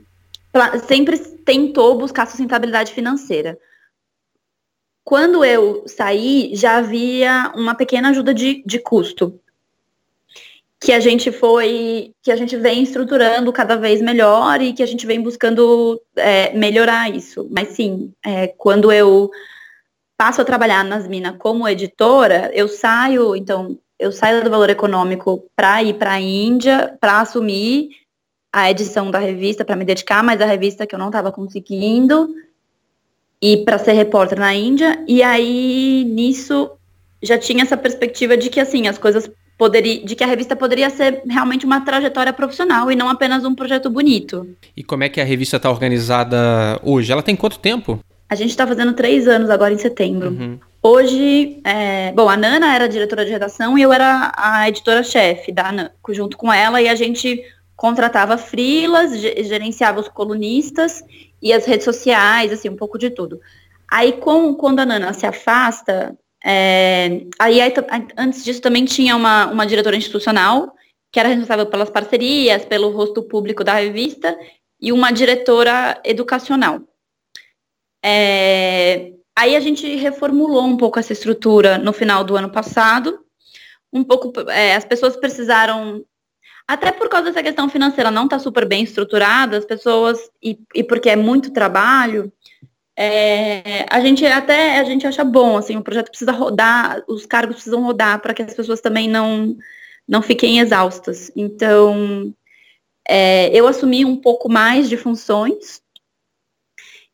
sempre 0.87 1.19
tentou 1.19 1.99
buscar 1.99 2.27
sustentabilidade 2.27 2.93
financeira. 2.93 3.59
Quando 5.05 5.45
eu 5.45 5.85
saí, 5.87 6.53
já 6.55 6.77
havia 6.77 7.53
uma 7.55 7.75
pequena 7.75 8.11
ajuda 8.11 8.33
de, 8.33 8.63
de 8.65 8.79
custo 8.79 9.39
que 10.81 10.93
a 10.93 11.01
gente 11.01 11.31
foi, 11.31 12.15
que 12.23 12.33
a 12.33 12.37
gente 12.37 12.57
vem 12.57 12.83
estruturando 12.83 13.53
cada 13.53 13.77
vez 13.77 14.01
melhor 14.01 14.63
e 14.63 14.73
que 14.73 14.83
a 14.83 14.87
gente 14.87 15.07
vem 15.07 15.21
buscando 15.21 16.01
é, 16.17 16.55
melhorar 16.55 17.15
isso. 17.15 17.47
Mas 17.51 17.69
sim, 17.69 18.15
é, 18.25 18.47
quando 18.47 18.91
eu 18.91 19.31
passo 20.21 20.43
a 20.43 20.45
trabalhar 20.45 20.85
nas 20.85 21.09
minas 21.09 21.37
como 21.39 21.67
editora, 21.67 22.51
eu 22.53 22.69
saio, 22.69 23.35
então, 23.35 23.79
eu 23.99 24.13
saio 24.13 24.45
do 24.45 24.51
valor 24.51 24.69
econômico 24.69 25.47
para 25.57 25.83
ir 25.83 25.95
para 25.95 26.13
a 26.13 26.21
Índia, 26.21 26.95
para 27.01 27.23
assumir 27.23 27.89
a 28.53 28.71
edição 28.71 29.11
da 29.11 29.19
revista, 29.19 29.65
para 29.65 29.75
me 29.77 29.83
dedicar 29.83 30.23
mais 30.23 30.39
à 30.43 30.45
revista 30.45 30.87
que 30.87 30.95
eu 30.95 30.99
não 30.99 31.07
estava 31.07 31.33
conseguindo, 31.33 32.29
e 33.41 33.65
para 33.65 33.79
ser 33.79 33.93
repórter 33.93 34.39
na 34.39 34.55
Índia. 34.55 35.03
E 35.09 35.23
aí, 35.23 36.05
nisso, 36.05 36.71
já 37.23 37.39
tinha 37.39 37.63
essa 37.63 37.79
perspectiva 37.79 38.37
de 38.37 38.51
que, 38.51 38.61
assim, 38.61 38.89
as 38.89 38.99
coisas 38.99 39.31
poderia, 39.57 40.05
de 40.05 40.15
que 40.15 40.23
a 40.23 40.27
revista 40.27 40.55
poderia 40.55 40.91
ser 40.91 41.23
realmente 41.27 41.65
uma 41.65 41.81
trajetória 41.81 42.35
profissional 42.35 42.93
e 42.93 42.95
não 42.95 43.09
apenas 43.09 43.43
um 43.47 43.55
projeto 43.55 43.89
bonito. 43.89 44.47
E 44.77 44.85
como 44.85 45.03
é 45.03 45.09
que 45.09 45.19
a 45.19 45.25
revista 45.25 45.57
está 45.57 45.71
organizada 45.71 46.79
hoje? 46.83 47.11
Ela 47.11 47.23
tem 47.23 47.35
quanto 47.35 47.59
tempo? 47.59 47.99
A 48.31 48.37
gente 48.37 48.51
está 48.51 48.65
fazendo 48.65 48.93
três 48.93 49.27
anos 49.27 49.51
agora 49.51 49.75
em 49.75 49.79
setembro. 49.79 50.31
Uhum. 50.31 50.61
Hoje, 50.81 51.61
é, 51.65 52.13
bom, 52.13 52.29
a 52.29 52.37
Nana 52.37 52.73
era 52.73 52.89
diretora 52.89 53.25
de 53.25 53.33
redação 53.33 53.77
e 53.77 53.83
eu 53.83 53.93
era 53.93 54.33
a 54.37 54.69
editora-chefe 54.69 55.51
da 55.51 55.73
Nana, 55.73 55.93
junto 56.11 56.39
com 56.39 56.53
ela, 56.53 56.81
e 56.81 56.89
a 56.89 56.95
gente 56.95 57.43
contratava 57.75 58.39
frilas, 58.39 59.21
gerenciava 59.21 59.99
os 59.99 60.09
colunistas 60.09 61.03
e 61.43 61.53
as 61.53 61.67
redes 61.67 61.85
sociais, 61.85 62.53
assim, 62.53 62.69
um 62.69 62.77
pouco 62.77 62.97
de 62.97 63.11
tudo. 63.11 63.41
Aí, 63.91 64.13
com, 64.13 64.55
quando 64.55 64.79
a 64.79 64.87
Nana 64.87 65.13
se 65.13 65.27
afasta, 65.27 66.17
é, 66.45 67.23
aí, 67.37 67.61
aí, 67.61 67.75
antes 68.17 68.45
disso 68.45 68.63
também 68.63 68.85
tinha 68.85 69.17
uma, 69.17 69.47
uma 69.47 69.67
diretora 69.67 69.97
institucional, 69.97 70.73
que 71.11 71.19
era 71.19 71.31
responsável 71.31 71.67
pelas 71.67 71.91
parcerias, 71.91 72.65
pelo 72.65 72.91
rosto 72.91 73.25
público 73.25 73.65
da 73.65 73.75
revista, 73.75 74.39
e 74.81 74.93
uma 74.93 75.11
diretora 75.11 76.01
educacional. 76.05 76.81
É, 78.03 79.13
aí 79.37 79.57
a 79.57 79.61
gente 79.61 79.97
reformulou 79.97 80.65
um 80.65 80.77
pouco 80.77 80.99
essa 80.99 81.13
estrutura 81.13 81.79
no 81.79 81.93
final 81.93 82.25
do 82.25 82.37
ano 82.37 82.51
passado. 82.51 83.21
Um 83.93 84.05
pouco, 84.05 84.33
é, 84.51 84.77
as 84.77 84.85
pessoas 84.85 85.17
precisaram, 85.17 86.05
até 86.67 86.93
por 86.93 87.09
causa 87.09 87.27
dessa 87.27 87.43
questão 87.43 87.69
financeira 87.69 88.11
não 88.11 88.25
está 88.25 88.39
super 88.39 88.67
bem 88.67 88.85
estruturada, 88.85 89.57
as 89.57 89.65
pessoas, 89.65 90.19
e, 90.43 90.59
e 90.75 90.85
porque 90.85 91.11
é 91.11 91.17
muito 91.17 91.53
trabalho, 91.53 92.33
é, 93.03 93.87
a 93.89 93.99
gente 94.01 94.27
até 94.27 94.79
a 94.79 94.85
gente 94.85 95.07
acha 95.07 95.25
bom, 95.25 95.57
assim, 95.57 95.75
o 95.75 95.83
projeto 95.83 96.11
precisa 96.11 96.33
rodar, 96.33 97.03
os 97.09 97.25
cargos 97.25 97.57
precisam 97.57 97.83
rodar 97.83 98.21
para 98.21 98.35
que 98.35 98.43
as 98.43 98.53
pessoas 98.53 98.83
também 98.83 99.09
não, 99.09 99.57
não 100.07 100.21
fiquem 100.21 100.59
exaustas. 100.59 101.33
Então, 101.35 102.35
é, 103.09 103.49
eu 103.59 103.67
assumi 103.67 104.05
um 104.05 104.17
pouco 104.17 104.51
mais 104.51 104.87
de 104.87 104.99
funções. 104.99 105.81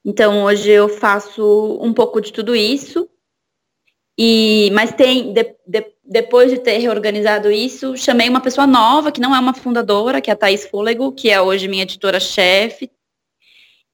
Então, 0.08 0.44
hoje 0.44 0.70
eu 0.70 0.88
faço 0.88 1.80
um 1.82 1.92
pouco 1.92 2.20
de 2.20 2.32
tudo 2.32 2.54
isso. 2.54 3.10
E, 4.16 4.70
mas 4.72 4.92
tem, 4.92 5.32
de, 5.32 5.42
de, 5.66 5.84
depois 6.04 6.48
de 6.48 6.58
ter 6.58 6.78
reorganizado 6.78 7.50
isso, 7.50 7.96
chamei 7.96 8.28
uma 8.28 8.40
pessoa 8.40 8.68
nova, 8.68 9.10
que 9.10 9.20
não 9.20 9.34
é 9.34 9.40
uma 9.40 9.52
fundadora, 9.52 10.20
que 10.20 10.30
é 10.30 10.32
a 10.32 10.36
Thaís 10.36 10.64
Fôlego, 10.64 11.10
que 11.10 11.28
é 11.28 11.40
hoje 11.40 11.66
minha 11.66 11.82
editora-chefe, 11.82 12.88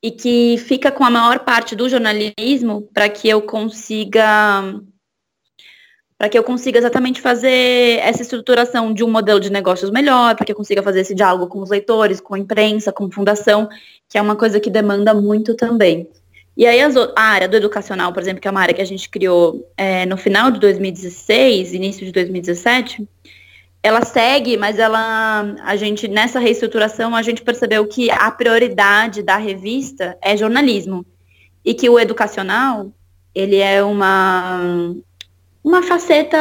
e 0.03 0.11
que 0.11 0.59
fica 0.59 0.93
com 0.93 1.03
a 1.03 1.11
maior 1.11 1.41
parte 1.47 1.75
do 1.75 1.89
jornalismo 1.89 2.83
para 2.93 3.09
que 3.09 3.27
eu 3.27 3.41
consiga 3.41 4.63
para 6.23 6.29
que 6.29 6.39
eu 6.39 6.45
consiga 6.45 6.79
exatamente 6.79 7.21
fazer 7.21 7.99
essa 7.99 8.23
estruturação 8.23 8.95
de 8.95 9.03
um 9.03 9.11
modelo 9.11 9.41
de 9.41 9.51
negócios 9.51 9.91
melhor, 9.91 10.37
para 10.37 10.47
que 10.47 10.53
eu 10.53 10.57
consiga 10.57 10.81
fazer 10.81 11.01
esse 11.01 11.17
diálogo 11.17 11.49
com 11.49 11.59
os 11.59 11.69
leitores, 11.69 12.21
com 12.21 12.35
a 12.35 12.39
imprensa, 12.39 12.93
com 12.93 13.11
fundação, 13.11 13.69
que 14.09 14.17
é 14.17 14.23
uma 14.23 14.37
coisa 14.37 14.61
que 14.61 14.71
demanda 14.71 15.13
muito 15.13 15.57
também. 15.57 16.09
E 16.57 16.65
aí 16.65 16.79
a 16.81 17.21
área 17.21 17.49
do 17.49 17.57
educacional, 17.57 18.13
por 18.13 18.23
exemplo, 18.23 18.41
que 18.41 18.47
é 18.47 18.51
uma 18.53 18.61
área 18.61 18.73
que 18.73 18.81
a 18.81 18.85
gente 18.85 19.11
criou 19.11 19.69
é, 19.77 20.07
no 20.07 20.17
final 20.17 20.53
de 20.53 20.61
2016, 20.61 21.75
início 21.75 22.07
de 22.07 22.13
2017, 22.13 23.05
ela 23.83 24.05
segue, 24.05 24.57
mas 24.57 24.79
ela, 24.79 25.57
a 25.65 25.75
gente, 25.75 26.07
nessa 26.07 26.39
reestruturação, 26.39 27.17
a 27.17 27.23
gente 27.23 27.43
percebeu 27.43 27.85
que 27.89 28.13
a 28.13 28.31
prioridade 28.31 29.25
da 29.25 29.39
revista 29.39 30.17
é 30.23 30.37
jornalismo. 30.37 31.05
E 31.65 31.75
que 31.75 31.91
o 31.91 31.99
educacional, 31.99 32.93
ele 33.35 33.57
é 33.57 33.83
uma, 33.83 34.95
uma 35.63 35.83
faceta 35.83 36.39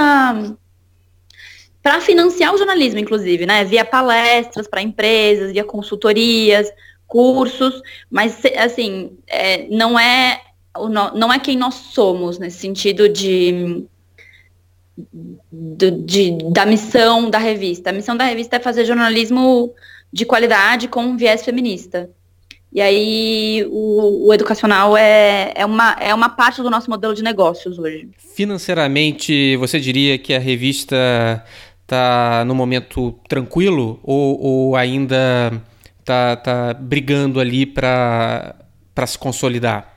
para 1.82 2.00
financiar 2.00 2.54
o 2.54 2.58
jornalismo, 2.58 3.00
inclusive, 3.00 3.46
né? 3.46 3.64
Via 3.64 3.84
palestras 3.84 4.68
para 4.68 4.82
empresas, 4.82 5.52
via 5.52 5.64
consultorias, 5.64 6.72
cursos, 7.08 7.82
mas 8.10 8.42
assim, 8.58 9.18
é, 9.28 9.68
não 9.70 10.00
é 10.00 10.42
não 11.14 11.34
é 11.34 11.38
quem 11.38 11.58
nós 11.58 11.74
somos 11.74 12.40
nesse 12.40 12.60
sentido 12.60 13.10
de 13.10 13.86
do, 15.52 15.92
de, 15.92 16.38
da 16.52 16.66
missão 16.66 17.30
da 17.30 17.38
revista. 17.38 17.90
A 17.90 17.94
missão 17.94 18.16
da 18.16 18.24
revista 18.24 18.56
é 18.56 18.60
fazer 18.60 18.86
jornalismo 18.86 19.74
de 20.12 20.26
qualidade 20.26 20.88
com 20.88 21.04
um 21.04 21.18
viés 21.18 21.44
feminista. 21.44 22.10
E 22.74 22.80
aí 22.80 23.68
o, 23.70 24.28
o, 24.28 24.34
educacional 24.34 24.96
é, 24.96 25.52
é, 25.56 25.66
uma, 25.66 25.92
é 26.00 26.14
uma 26.14 26.30
parte 26.30 26.62
do 26.62 26.70
nosso 26.70 26.90
modelo 26.90 27.14
de 27.14 27.22
negócios 27.22 27.78
hoje. 27.78 28.10
Financeiramente, 28.18 29.58
você 29.58 29.78
diria 29.78 30.18
que 30.18 30.34
a 30.34 30.40
revista 30.40 31.44
está 31.82 32.46
no 32.46 32.56
momento 32.56 33.12
tranquilo 33.28 34.00
ou, 34.02 34.42
ou 34.42 34.76
ainda 34.78 35.62
está 36.00 36.38
tá 36.38 36.74
brigando 36.74 37.42
ali 37.42 37.66
para 37.66 38.56
se 39.06 39.18
consolidar? 39.18 39.94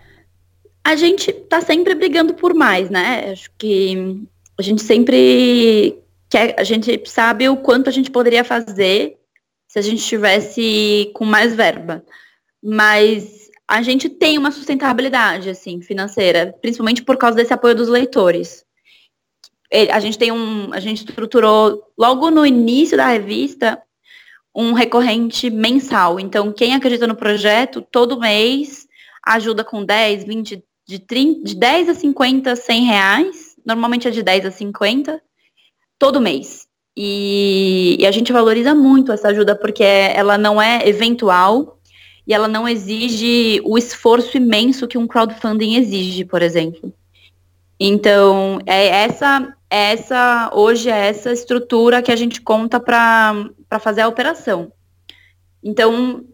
A 0.83 0.97
gente 0.97 1.31
está 1.31 1.61
sempre 1.61 1.95
brigando 1.95 2.35
por 2.35 2.55
mais, 2.55 2.91
né? 2.91 3.31
Acho 3.31 3.51
que 3.57 4.21
a 4.59 4.63
gente 4.63 4.83
sempre 4.83 5.97
quer, 6.29 6.55
a 6.59 6.65
gente 6.65 7.01
sabe 7.07 7.49
o 7.49 7.57
quanto 7.57 7.89
a 7.89 7.93
gente 7.93 8.11
poderia 8.11 8.43
fazer 8.43 9.17
se 9.69 9.79
a 9.79 9.83
gente 9.83 10.01
estivesse 10.01 11.11
com 11.15 11.25
mais 11.25 11.55
verba. 11.55 12.05
Mas 12.65 13.51
a 13.69 13.83
gente 13.83 14.09
tem 14.09 14.39
uma 14.39 14.51
sustentabilidade, 14.51 15.51
assim, 15.51 15.83
financeira, 15.83 16.55
principalmente 16.63 17.03
por 17.03 17.19
causa 17.19 17.37
desse 17.37 17.53
apoio 17.53 17.75
dos 17.75 17.89
leitores. 17.89 18.65
A 19.91 20.01
gente 20.01 20.17
tem 20.17 20.33
um, 20.33 20.73
a 20.73 20.81
gente 20.81 20.99
estruturou 20.99 21.83
logo 21.99 22.31
no 22.31 22.47
início 22.47 22.97
da 22.97 23.09
revista 23.09 23.83
um 24.55 24.73
recorrente 24.73 25.51
mensal. 25.51 26.19
Então, 26.19 26.53
quem 26.53 26.75
acredita 26.75 27.07
no 27.07 27.17
projeto, 27.17 27.83
todo 27.83 28.21
mês 28.21 28.87
ajuda 29.27 29.65
com 29.65 29.85
10, 29.85 30.25
20, 30.25 30.65
de, 30.87 30.99
30, 31.01 31.45
de 31.45 31.55
10 31.57 31.89
a 31.89 31.95
50, 31.95 32.57
100 32.57 32.85
reais 32.85 33.55
normalmente 33.65 34.07
é 34.07 34.11
de 34.11 34.23
10 34.23 34.47
a 34.47 34.51
50, 34.51 35.21
todo 35.99 36.21
mês. 36.21 36.69
E, 36.97 37.97
e, 37.99 38.07
a 38.07 38.11
gente 38.13 38.33
valoriza 38.33 38.75
muito 38.75 39.11
essa 39.11 39.29
ajuda 39.29 39.57
porque 39.57 39.83
ela 39.83 40.39
não 40.39 40.63
é 40.63 40.87
eventual 40.87 41.74
e 42.27 42.33
ela 42.33 42.49
não 42.49 42.67
exige 42.67 43.61
o 43.65 43.77
esforço 43.77 44.37
imenso 44.37 44.89
que 44.89 44.97
um 44.97 45.07
crowdfunding 45.07 45.77
exige, 45.77 46.25
por 46.25 46.43
exemplo. 46.43 46.93
Então, 47.79 48.59
é 48.67 48.87
essa, 49.05 49.55
é 49.69 49.93
essa 49.93 50.51
hoje 50.55 50.89
é 50.89 51.09
essa 51.09 51.33
estrutura 51.33 52.03
que 52.03 52.13
a 52.13 52.17
gente 52.17 52.41
conta 52.41 52.81
para 52.81 53.51
fazer 53.81 54.03
a 54.03 54.09
operação. 54.09 54.73
Então, 55.63 56.25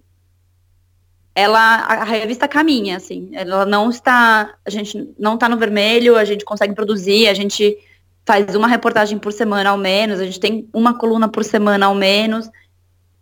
ela 1.35 1.77
a 1.77 2.05
revista 2.05 2.49
caminha 2.49 2.97
assim 2.97 3.31
ela 3.33 3.65
não 3.65 3.89
está 3.89 4.55
a 4.65 4.71
gente 4.71 5.15
não 5.19 5.35
está 5.35 5.49
no 5.49 5.57
vermelho 5.57 6.17
a 6.17 6.25
gente 6.25 6.45
consegue 6.45 6.75
produzir 6.75 7.29
a 7.29 7.35
gente 7.35 7.79
faz 8.27 8.55
uma 8.55 8.67
reportagem 8.67 9.19
por 9.19 9.33
semana 9.33 9.71
ao 9.71 9.79
menos 9.79 10.21
a 10.21 10.25
gente 10.25 10.41
tem 10.41 10.69
uma 10.73 10.99
coluna 10.99 11.29
por 11.29 11.45
semana 11.45 11.87
ao 11.87 11.95
menos 11.95 12.51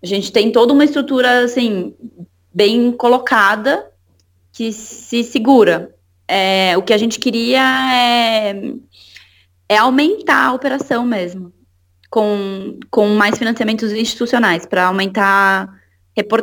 a 0.02 0.07
gente 0.07 0.33
tem 0.33 0.50
toda 0.50 0.72
uma 0.72 0.85
estrutura 0.85 1.44
assim 1.44 1.94
bem 2.59 2.90
colocada 2.90 3.87
que 4.53 4.73
se 4.73 5.23
segura 5.23 5.94
é, 6.27 6.77
o 6.77 6.83
que 6.83 6.92
a 6.92 6.99
gente 6.99 7.21
queria 7.21 7.62
é 7.94 8.75
é 9.68 9.77
aumentar 9.77 10.47
a 10.47 10.53
operação 10.55 11.05
mesmo, 11.05 11.53
com, 12.11 12.79
com 12.90 13.07
mais 13.09 13.37
financiamentos 13.37 13.92
institucionais, 13.92 14.64
para 14.66 14.87
aumentar 14.87 15.79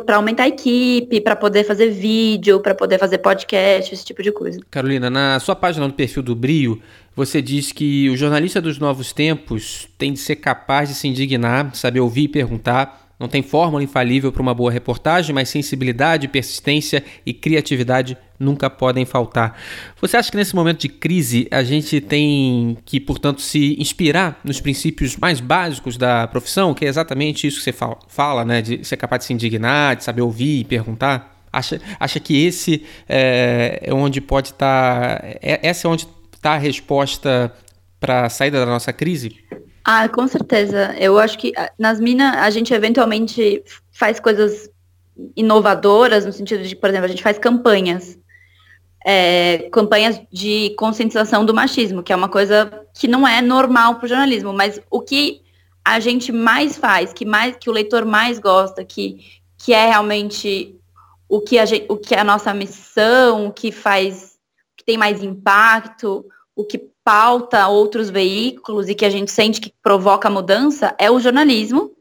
para 0.06 0.16
aumentar 0.16 0.44
a 0.44 0.48
equipe, 0.48 1.20
para 1.20 1.36
poder 1.36 1.62
fazer 1.62 1.90
vídeo, 1.90 2.60
para 2.60 2.74
poder 2.74 2.98
fazer 2.98 3.18
podcast, 3.18 3.92
esse 3.92 4.06
tipo 4.06 4.22
de 4.22 4.32
coisa. 4.32 4.58
Carolina, 4.70 5.10
na 5.10 5.38
sua 5.38 5.54
página 5.54 5.86
no 5.86 5.92
perfil 5.92 6.22
do 6.22 6.34
Brio, 6.34 6.80
você 7.14 7.42
diz 7.42 7.72
que 7.72 8.08
o 8.08 8.16
jornalista 8.16 8.58
dos 8.58 8.78
novos 8.78 9.12
tempos 9.12 9.86
tem 9.98 10.14
de 10.14 10.18
ser 10.18 10.36
capaz 10.36 10.88
de 10.88 10.94
se 10.94 11.06
indignar, 11.06 11.74
saber 11.74 12.00
ouvir 12.00 12.22
e 12.22 12.28
perguntar, 12.28 13.05
não 13.18 13.28
tem 13.28 13.42
fórmula 13.42 13.82
infalível 13.82 14.30
para 14.30 14.42
uma 14.42 14.52
boa 14.52 14.70
reportagem, 14.70 15.34
mas 15.34 15.48
sensibilidade, 15.48 16.28
persistência 16.28 17.02
e 17.24 17.32
criatividade 17.32 18.16
nunca 18.38 18.68
podem 18.68 19.06
faltar. 19.06 19.58
Você 20.00 20.18
acha 20.18 20.30
que 20.30 20.36
nesse 20.36 20.54
momento 20.54 20.80
de 20.80 20.88
crise 20.90 21.48
a 21.50 21.62
gente 21.62 22.00
tem 22.00 22.76
que, 22.84 23.00
portanto, 23.00 23.40
se 23.40 23.74
inspirar 23.80 24.38
nos 24.44 24.60
princípios 24.60 25.16
mais 25.16 25.40
básicos 25.40 25.96
da 25.96 26.26
profissão, 26.26 26.74
que 26.74 26.84
é 26.84 26.88
exatamente 26.88 27.46
isso 27.46 27.58
que 27.58 27.64
você 27.64 27.74
fala, 28.08 28.44
né? 28.44 28.60
De 28.60 28.84
ser 28.84 28.98
capaz 28.98 29.20
de 29.20 29.26
se 29.26 29.32
indignar, 29.32 29.96
de 29.96 30.04
saber 30.04 30.20
ouvir 30.20 30.60
e 30.60 30.64
perguntar? 30.64 31.34
Acha, 31.50 31.80
acha 31.98 32.20
que 32.20 32.44
esse 32.44 32.84
é, 33.08 33.80
é 33.82 33.94
onde 33.94 34.20
pode 34.20 34.48
estar. 34.48 35.20
Tá, 35.20 35.26
é, 35.40 35.60
essa 35.62 35.88
é 35.88 35.90
onde 35.90 36.06
está 36.34 36.52
a 36.52 36.58
resposta 36.58 37.50
para 37.98 38.26
a 38.26 38.28
saída 38.28 38.60
da 38.60 38.66
nossa 38.66 38.92
crise? 38.92 39.36
Ah, 39.88 40.08
com 40.08 40.26
certeza. 40.26 40.96
Eu 40.98 41.16
acho 41.16 41.38
que 41.38 41.52
ah, 41.56 41.70
nas 41.78 42.00
minas 42.00 42.36
a 42.38 42.50
gente 42.50 42.74
eventualmente 42.74 43.62
faz 43.92 44.18
coisas 44.18 44.68
inovadoras, 45.36 46.26
no 46.26 46.32
sentido 46.32 46.64
de, 46.64 46.74
por 46.74 46.90
exemplo, 46.90 47.04
a 47.04 47.08
gente 47.08 47.22
faz 47.22 47.38
campanhas. 47.38 48.18
É, 49.06 49.68
campanhas 49.70 50.20
de 50.32 50.74
conscientização 50.76 51.44
do 51.44 51.54
machismo, 51.54 52.02
que 52.02 52.12
é 52.12 52.16
uma 52.16 52.28
coisa 52.28 52.84
que 52.92 53.06
não 53.06 53.26
é 53.26 53.40
normal 53.40 53.94
para 53.94 54.06
o 54.06 54.08
jornalismo, 54.08 54.52
mas 54.52 54.80
o 54.90 55.00
que 55.00 55.42
a 55.84 56.00
gente 56.00 56.32
mais 56.32 56.76
faz, 56.76 57.12
que 57.12 57.24
mais 57.24 57.54
que 57.54 57.70
o 57.70 57.72
leitor 57.72 58.04
mais 58.04 58.40
gosta, 58.40 58.84
que, 58.84 59.20
que 59.56 59.72
é 59.72 59.86
realmente 59.86 60.76
o 61.28 61.40
que, 61.40 61.60
a 61.60 61.64
gente, 61.64 61.86
o 61.88 61.96
que 61.96 62.16
é 62.16 62.18
a 62.18 62.24
nossa 62.24 62.52
missão, 62.52 63.46
o 63.46 63.52
que 63.52 63.70
faz, 63.70 64.36
que 64.76 64.84
tem 64.84 64.98
mais 64.98 65.22
impacto, 65.22 66.26
o 66.56 66.64
que 66.64 66.90
pauta 67.06 67.68
outros 67.68 68.10
veículos 68.10 68.88
e 68.88 68.94
que 68.94 69.04
a 69.04 69.10
gente 69.10 69.30
sente 69.30 69.60
que 69.60 69.72
provoca 69.80 70.28
mudança 70.28 70.92
é 70.98 71.08
o 71.08 71.20
jornalismo. 71.20 71.92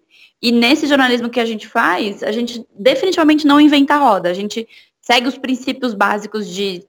E 0.41 0.51
nesse 0.51 0.87
jornalismo 0.87 1.29
que 1.29 1.39
a 1.39 1.45
gente 1.45 1.67
faz, 1.67 2.23
a 2.23 2.31
gente 2.31 2.65
definitivamente 2.75 3.45
não 3.45 3.61
inventa 3.61 3.97
roda. 3.97 4.31
A 4.31 4.33
gente 4.33 4.67
segue 4.99 5.27
os 5.27 5.37
princípios 5.37 5.93
básicos 5.93 6.49
de, 6.49 6.83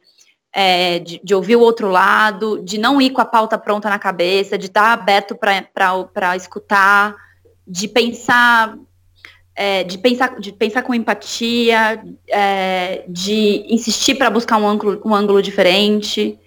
é, 0.50 0.98
de, 0.98 1.20
de, 1.22 1.34
ouvir 1.34 1.56
o 1.56 1.60
outro 1.60 1.90
lado, 1.90 2.58
de 2.64 2.78
não 2.78 3.02
ir 3.02 3.10
com 3.10 3.20
a 3.20 3.26
pauta 3.26 3.58
pronta 3.58 3.90
na 3.90 3.98
cabeça, 3.98 4.56
de 4.56 4.64
estar 4.64 4.94
aberto 4.94 5.36
para 5.36 6.34
escutar, 6.36 7.14
de 7.66 7.86
pensar. 7.86 8.78
É, 9.54 9.84
de, 9.84 9.98
pensar, 9.98 10.38
de 10.40 10.52
pensar 10.52 10.82
com 10.82 10.94
empatia, 10.94 12.02
é, 12.28 13.04
de 13.08 13.64
insistir 13.68 14.14
para 14.14 14.30
buscar 14.30 14.58
um 14.58 14.66
ângulo, 14.66 15.00
um 15.04 15.14
ângulo 15.14 15.42
diferente. 15.42 16.38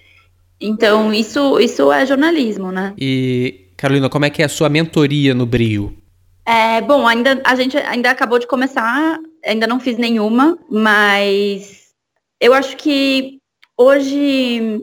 Então, 0.62 1.14
isso, 1.14 1.60
isso 1.60 1.92
é 1.92 2.06
jornalismo, 2.06 2.72
né? 2.72 2.94
E, 2.98 3.68
Carolina, 3.78 4.10
como 4.10 4.26
é 4.26 4.30
que 4.30 4.42
é 4.42 4.46
a 4.46 4.50
sua 4.50 4.70
mentoria 4.70 5.34
no 5.34 5.46
Brio? 5.46 5.98
É, 6.46 6.82
bom, 6.82 7.08
ainda, 7.08 7.42
a 7.46 7.56
gente 7.56 7.78
ainda 7.78 8.10
acabou 8.10 8.40
de 8.40 8.48
começar, 8.48 9.20
ainda 9.46 9.68
não 9.68 9.80
fiz 9.80 9.98
nenhuma, 9.98 10.58
mas 10.70 11.94
eu 12.42 12.54
acho 12.54 12.76
que 12.76 13.40
hoje 13.78 14.82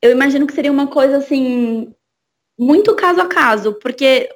eu 0.00 0.10
imagino 0.12 0.46
que 0.46 0.52
seria 0.52 0.70
uma 0.70 0.86
coisa 0.86 1.18
assim 1.18 1.92
muito 2.58 2.94
caso 2.94 3.20
a 3.20 3.26
caso, 3.26 3.74
porque 3.74 4.28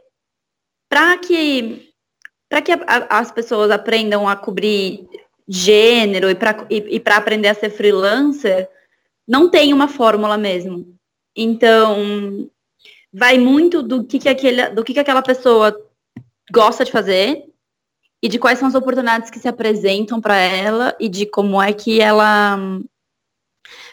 para 0.89 1.17
que 1.19 1.93
para 2.49 2.61
que 2.61 2.73
a, 2.73 2.81
a, 2.87 3.19
as 3.21 3.31
pessoas 3.31 3.71
aprendam 3.71 4.29
a 4.29 4.37
cobrir 4.37 5.09
gênero 5.49 6.29
e 6.29 6.35
para 6.35 6.67
e, 6.69 6.97
e 6.97 7.03
aprender 7.07 7.49
a 7.49 7.55
ser 7.55 7.71
freelancer, 7.71 8.69
não 9.27 9.49
tem 9.49 9.73
uma 9.73 9.89
fórmula 9.89 10.37
mesmo. 10.37 10.97
Então, 11.37 12.51
vai 13.13 13.39
muito 13.39 13.83
do 13.83 14.05
que, 14.05 14.19
que, 14.19 14.29
aquele, 14.29 14.71
do 14.71 14.85
que, 14.85 14.93
que 14.95 15.01
aquela 15.01 15.23
pessoa 15.23 15.77
gosta 16.51 16.85
de 16.85 16.93
fazer 16.93 17.45
e 18.23 18.29
de 18.29 18.39
quais 18.39 18.59
são 18.59 18.69
as 18.69 18.75
oportunidades 18.75 19.31
que 19.31 19.39
se 19.39 19.49
apresentam 19.49 20.21
para 20.21 20.37
ela 20.37 20.97
e 21.01 21.09
de 21.09 21.27
como 21.27 21.61
é 21.61 21.73
que 21.73 22.01
ela 22.01 22.57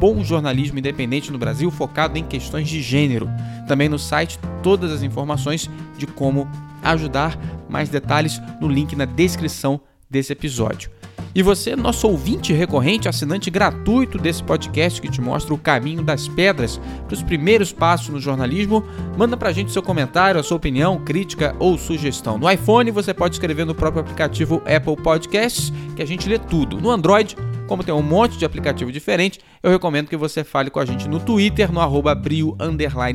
bom 0.00 0.24
jornalismo 0.24 0.78
independente 0.78 1.30
no 1.30 1.38
Brasil 1.38 1.70
focado 1.70 2.16
em 2.16 2.24
questões 2.24 2.66
de 2.66 2.80
gênero. 2.80 3.28
Também 3.68 3.86
no 3.86 3.98
site 3.98 4.38
todas 4.62 4.90
as 4.90 5.02
informações 5.02 5.68
de 5.98 6.06
como 6.06 6.48
ajudar, 6.82 7.38
mais 7.68 7.90
detalhes 7.90 8.40
no 8.60 8.66
link 8.66 8.96
na 8.96 9.04
descrição 9.04 9.78
desse 10.08 10.32
episódio. 10.32 10.90
E 11.32 11.42
você, 11.42 11.76
nosso 11.76 12.08
ouvinte 12.08 12.52
recorrente, 12.52 13.08
assinante 13.08 13.50
gratuito 13.50 14.18
desse 14.18 14.42
podcast 14.42 15.00
que 15.00 15.08
te 15.08 15.20
mostra 15.20 15.54
o 15.54 15.58
caminho 15.58 16.02
das 16.02 16.26
pedras 16.26 16.80
para 17.06 17.14
os 17.14 17.22
primeiros 17.22 17.72
passos 17.72 18.08
no 18.08 18.18
jornalismo, 18.18 18.82
manda 19.16 19.36
para 19.36 19.50
a 19.50 19.52
gente 19.52 19.70
seu 19.70 19.82
comentário, 19.82 20.40
a 20.40 20.42
sua 20.42 20.56
opinião, 20.56 20.98
crítica 21.04 21.54
ou 21.60 21.78
sugestão. 21.78 22.36
No 22.36 22.50
iPhone 22.50 22.90
você 22.90 23.14
pode 23.14 23.36
escrever 23.36 23.64
no 23.64 23.76
próprio 23.76 24.00
aplicativo 24.00 24.60
Apple 24.66 24.96
Podcasts, 24.96 25.72
que 25.94 26.02
a 26.02 26.06
gente 26.06 26.28
lê 26.28 26.38
tudo. 26.38 26.80
No 26.80 26.90
Android 26.90 27.36
como 27.70 27.84
tem 27.84 27.94
um 27.94 28.02
monte 28.02 28.36
de 28.36 28.44
aplicativo 28.44 28.90
diferente, 28.90 29.38
eu 29.62 29.70
recomendo 29.70 30.08
que 30.08 30.16
você 30.16 30.42
fale 30.42 30.70
com 30.70 30.80
a 30.80 30.84
gente 30.84 31.06
no 31.06 31.20
Twitter, 31.20 31.72
no 31.72 31.80
arroba 31.80 32.12
brio 32.16 32.56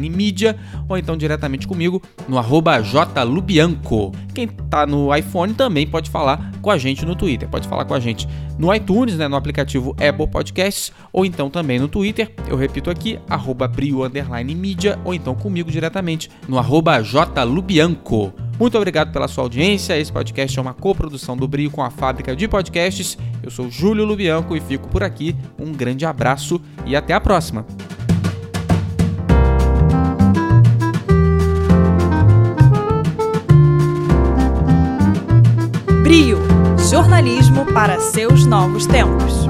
mídia, 0.10 0.58
ou 0.88 0.98
então 0.98 1.18
diretamente 1.18 1.68
comigo 1.68 2.02
no 2.26 2.38
arroba 2.38 2.82
jlubianco. 2.82 4.14
Quem 4.34 4.46
está 4.46 4.88
no 4.88 5.14
iPhone 5.14 5.54
também 5.54 5.86
pode 5.86 6.10
falar 6.10 6.54
com 6.62 6.72
a 6.72 6.78
gente 6.78 7.06
no 7.06 7.18
Twitter, 7.18 7.50
pode 7.50 7.68
falar 7.68 7.84
com 7.84 7.96
a 7.96 8.00
gente 8.00 8.30
no 8.58 8.74
iTunes, 8.74 9.18
né, 9.18 9.28
no 9.28 9.36
aplicativo 9.36 9.94
Apple 10.00 10.28
Podcasts, 10.28 10.90
ou 11.12 11.26
então 11.26 11.50
também 11.50 11.78
no 11.78 11.90
Twitter, 11.90 12.34
eu 12.48 12.56
repito 12.56 12.90
aqui, 12.90 13.20
arroba 13.30 13.68
brio 13.68 14.10
mídia, 14.56 14.98
ou 15.04 15.14
então 15.14 15.36
comigo 15.36 15.70
diretamente 15.70 16.32
no 16.48 16.58
arroba 16.58 17.04
jlubianco. 17.04 18.32
Muito 18.60 18.78
obrigado 18.78 19.12
pela 19.12 19.28
sua 19.28 19.44
audiência. 19.44 19.98
Esse 19.98 20.12
podcast 20.12 20.58
é 20.58 20.62
uma 20.62 20.74
coprodução 20.74 21.36
do 21.36 21.48
Brio 21.48 21.70
com 21.70 21.84
a 21.84 21.90
Fábrica 21.90 22.36
de 22.36 22.48
Podcasts. 22.48 23.18
Eu 23.44 23.52
sou 23.52 23.70
Júlio 23.70 24.06
Lubianco 24.06 24.56
e 24.56 24.62
fico 24.62 24.88
por 24.88 25.04
aqui. 25.04 25.36
Um 25.60 25.74
grande 25.74 26.06
abraço 26.06 26.62
e 26.86 26.96
até 26.96 27.14
a 27.14 27.20
próxima. 27.20 27.66
Brio 36.04 36.38
jornalismo 36.90 37.66
para 37.74 38.00
seus 38.00 38.46
novos 38.46 38.86
tempos. 38.86 39.45